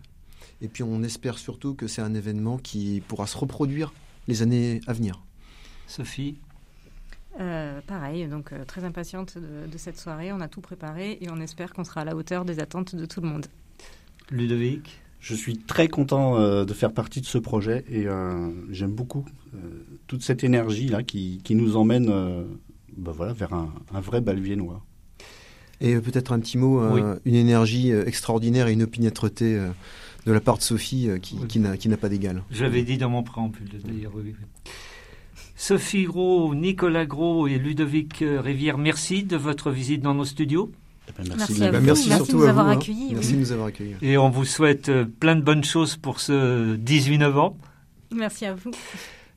[0.60, 3.94] Et puis on espère surtout que c'est un événement qui pourra se reproduire
[4.28, 5.22] les années à venir.
[5.86, 6.36] Sophie?
[7.40, 10.30] Euh, pareil, donc euh, très impatiente de, de cette soirée.
[10.34, 13.06] On a tout préparé et on espère qu'on sera à la hauteur des attentes de
[13.06, 13.46] tout le monde.
[14.30, 15.00] Ludovic?
[15.26, 19.24] Je suis très content euh, de faire partie de ce projet et euh, j'aime beaucoup
[19.54, 19.58] euh,
[20.06, 22.12] toute cette énergie là qui, qui nous emmène
[22.96, 24.82] bah voilà, vers un, un vrai bal viennois.
[25.80, 29.68] Et euh, peut-être un petit mot, euh, une énergie euh, extraordinaire et une opiniâtreté euh,
[30.24, 31.46] de la part de Sophie euh, qui, Oui.
[31.78, 32.42] qui n'a pas d'égal.
[32.50, 34.12] J'avais dit dans mon préambule, d'ailleurs.
[34.14, 34.34] Oui, oui.
[35.54, 40.70] Sophie Gros, Nicolas Gros et Ludovic Rivière, merci de votre visite dans nos studios.
[41.08, 41.86] Eh ben, Merci de à la- Ben, vous.
[41.86, 42.76] merci, merci de surtout nous à avoir vous, hein.
[42.76, 43.94] accueillis, Merci de nous avoir accueillis.
[44.02, 44.90] Et on vous souhaite
[45.20, 47.56] plein de bonnes choses pour ce 18 novembre.
[48.14, 48.70] Merci à vous.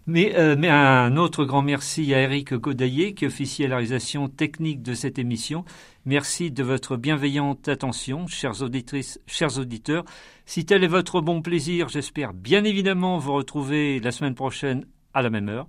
[0.09, 4.27] Mais, euh, mais un autre grand merci à Eric Godaillé qui officie à la réalisation
[4.27, 5.65] technique de cette émission.
[6.03, 10.05] Merci de votre bienveillante attention, chères auditrices, chers auditeurs.
[10.47, 14.83] Si tel est votre bon plaisir, j'espère bien évidemment vous retrouver la semaine prochaine
[15.13, 15.67] à la même heure.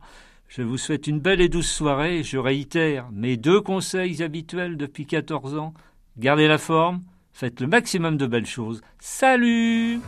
[0.49, 2.23] Je vous souhaite une belle et douce soirée.
[2.23, 5.75] Je réitère mes deux conseils habituels depuis 14 ans.
[6.17, 8.81] Gardez la forme, faites le maximum de belles choses.
[9.01, 10.01] Salut